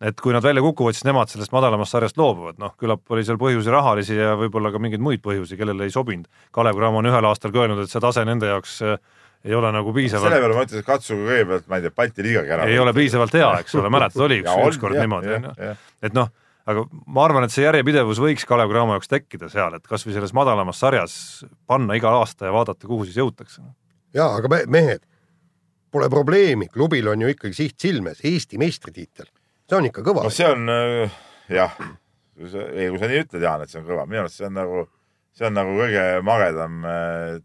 [0.00, 3.38] et kui nad välja kukuvad, siis nemad sellest madalamast sarjast loobuvad, noh, küllap oli seal
[3.40, 6.28] põhjusi rahalisi ja võib-olla ka mingeid muid põhjusi, kellele ei sobinud.
[6.52, 8.98] Kalev Cramo on ühel aastal ka öelnud, et see tase nende jaoks eh,
[9.46, 12.26] ei ole nagu selle piisavalt, peale ma ütlesin, et katsuge kõigepealt, ma ei tea, Balti
[12.26, 12.66] liigagi ära.
[12.68, 15.72] ei ole piisavalt hea, eks ole, mäletad, oli üks, ükskord niimoodi, onju.
[16.04, 16.32] et noh,
[16.66, 20.34] aga ma arvan, et see järjepidevus võiks Kalev Cramo jaoks tekkida seal, et kasvõi selles
[20.36, 21.16] madalamas sarjas
[21.68, 23.62] panna iga aasta ja vaadata, kuhu siis jõutakse.
[24.16, 25.04] ja aga me, mehed,
[25.94, 29.30] pole probleemi, klubil on ju ikkagi siht silmes, Eesti meistritiitel,
[29.68, 30.34] see on ikka kõva no.
[30.34, 31.18] see on äh,
[31.54, 31.74] jah,
[32.36, 34.86] ei kui sa nii ütled, Jaan, et see on kõva, minu arust see on nagu,
[35.36, 37.36] see on nagu kõige magedam äh,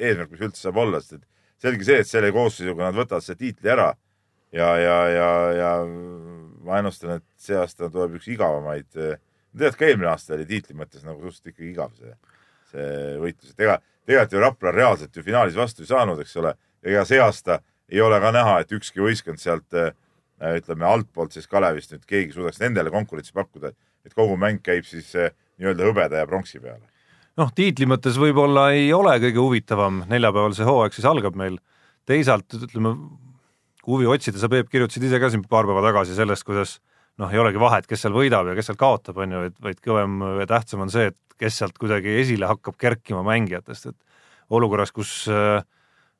[0.00, 1.26] eesmärk, mis üldse saab olla, sest et
[1.60, 3.90] selge see, et selle koosseisuga nad võtavad selle tiitli ära
[4.56, 5.72] ja, ja, ja, ja
[6.66, 8.90] ma ennustan, et see aasta tuleb üks igavamaid.
[8.92, 12.12] tead, ka eelmine aasta oli tiitli mõttes nagu suhteliselt ikkagi igav see,
[12.72, 16.54] see võitlus, et ega tegelikult ju Rapla reaalselt ju finaalis vastu ei saanud, eks ole.
[16.82, 19.90] ega see aasta ei ole ka näha, et ükski võistkond sealt äh,
[20.40, 23.72] ütleme altpoolt siis Kalevist nüüd keegi suudaks nendele konkurentsi pakkuda,
[24.06, 26.86] et kogu mäng käib siis eh, nii-öelda hõbeda ja pronksi peale.
[27.40, 31.58] noh, tiitli mõttes võib-olla ei ole kõige huvitavam, neljapäeval see hooaeg siis algab meil.
[32.08, 32.94] teisalt ütleme,
[33.88, 36.78] huvi otsida, sa Peep kirjutasid ise ka siin paar päeva tagasi sellest, kuidas
[37.20, 39.80] noh, ei olegi vahet, kes seal võidab ja kes seal kaotab, on ju, et vaid
[39.84, 44.92] kõvem ja tähtsam on see, et kes sealt kuidagi esile hakkab kerkima mängijatest, et olukorras,
[44.92, 45.60] kus eh,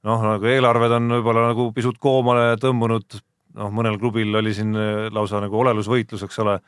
[0.07, 3.21] noh, nagu eelarved on võib-olla nagu pisut koomale tõmbunud,
[3.61, 6.59] noh, mõnel klubil oli siin eh, lausa nagu olelusvõitlus, eks ole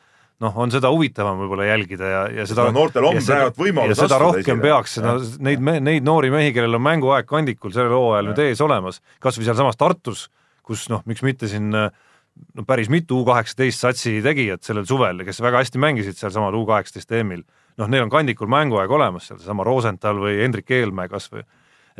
[0.42, 4.18] noh, on seda huvitavam võib-olla jälgida ja, ja seda No noortel on praegu võimalus seda
[4.22, 4.62] rohkem esile.
[4.64, 5.16] peaks seda,
[5.48, 9.48] neid, neid noori mehi, kellel on mänguaeg kandikul sellel hooajal nüüd ees olemas, kas või
[9.48, 10.26] sealsamas Tartus,
[10.66, 15.42] kus noh, miks mitte siin no päris mitu U kaheksateist satsi tegijad sellel suvel, kes
[15.44, 17.42] väga hästi mängisid sealsamal U kaheksateist EM-il,
[17.80, 21.44] noh, neil on kandikul mänguaeg olemas seal, seesama Rosenthal või Hendrik Eelmäe kas või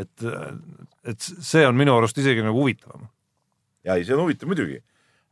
[0.00, 0.24] et,
[1.08, 3.08] et see on minu arust isegi nagu huvitavam.
[3.84, 4.80] ja ei, see on huvitav muidugi,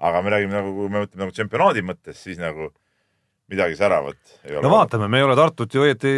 [0.05, 2.71] aga me räägime nagu, kui me mõtleme nagu tsempionaadi mõttes, siis nagu
[3.51, 6.13] midagi säravat no vaatame, me ei ole Tartut ju õieti,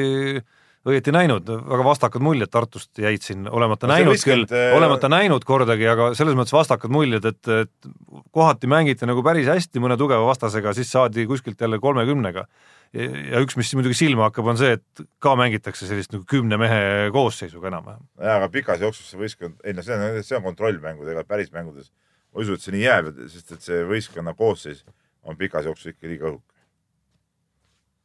[0.88, 5.46] õieti näinud, väga vastakad muljed Tartust jäid siin, olemata No näinud küll, äh, olemata näinud
[5.46, 7.90] kordagi, aga selles mõttes vastakad muljed, et, et
[8.34, 12.46] kohati mängiti nagu päris hästi mõne tugeva vastasega, siis saadi kuskilt jälle kolmekümnega.
[12.92, 17.08] ja üks, mis muidugi silma hakkab, on see, et ka mängitakse sellist nagu kümne mehe
[17.14, 18.02] koosseisuga enam-vähem.
[18.18, 21.52] jaa, aga pikas jooksus see võistkond, ei no see on, see on kontrollmängud, ega päris
[21.54, 21.92] mängudes
[22.32, 24.82] ma ei usu, et see nii jääb, sest et see võistkonna koosseis
[25.28, 26.58] on pikas jooksus ikka liiga õhuke.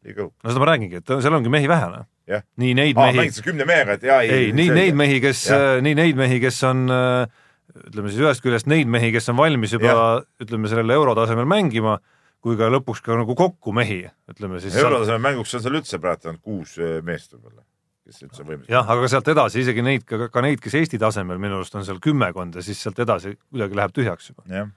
[0.08, 0.38] liiga õhuke.
[0.44, 2.08] no seda ma räägingi, et seal ongi mehi vähe, noh.
[2.28, 2.46] jah.
[2.60, 4.32] nii neid mehi, mängid sa kümne mehega, et jaa, ei.
[4.38, 5.48] ei, nii neid mehi, kes
[5.86, 7.46] nii neid mehi, kes on äh,
[7.86, 9.96] ütleme siis ühest küljest neid mehi, kes on valmis juba
[10.44, 11.98] ütleme sellel eurotasemel mängima,
[12.44, 14.78] kui ka lõpuks ka nagu kokku mehi, ütleme siis.
[14.80, 17.64] eurotaseme mänguks on seal üldse praegu on kuus eh, meest võib-olla,
[18.08, 18.74] kes üldse võimelised.
[18.74, 22.02] jah, aga sealt edasi isegi neid, ka, neid, kes Eesti tasemel minu arust on seal
[22.04, 24.46] kümmekond ja siis sealt edasi kuidagi läheb tühjaks juba.
[24.52, 24.70] jah,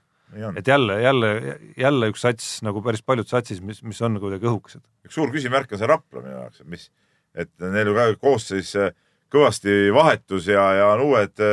[0.57, 1.31] et jälle, jälle,
[1.79, 4.83] jälle üks sats nagu päris paljud satsis, mis, mis on kuidagi õhukesed.
[5.07, 6.89] üks suur küsimärk on see Rapla minu jaoks, et mis,
[7.35, 8.91] et neil ju ka koosseis eh,
[9.31, 11.43] kõvasti vahetus ja, ja on uued,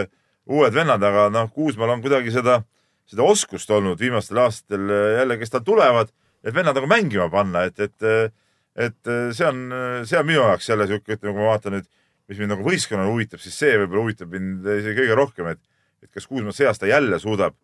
[0.51, 2.61] uued vennad, aga noh, Kuusmaal on kuidagi seda,
[3.09, 6.11] seda oskust olnud viimastel aastatel eh, jälle, kes tal tulevad,
[6.43, 8.35] et vennad nagu mängima panna, et, et,
[8.79, 9.62] et see on,
[10.07, 11.89] see on minu jaoks jälle sihuke, ütleme, kui ma vaatan nüüd,
[12.29, 15.62] mis mind nagu võistkonnana huvitab, siis see võib-olla huvitab mind isegi kõige rohkem, et,
[16.05, 17.57] et kas Kuusmaa see aasta jälle suudab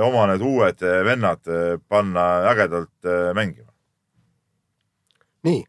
[0.00, 1.44] oma need uued vennad
[1.92, 3.68] panna ägedalt mängima.
[5.44, 5.60] nii,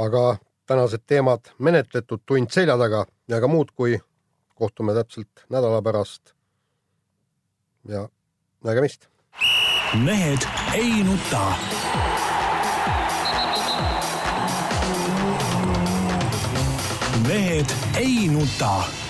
[0.00, 0.22] aga
[0.66, 3.98] tänased teemad menetletud, tund selja taga ja ka muud, kui
[4.54, 6.32] kohtume täpselt nädala pärast.
[7.88, 8.08] ja
[8.64, 9.08] nägemist.
[10.04, 11.52] mehed ei nuta.
[17.28, 19.05] mehed ei nuta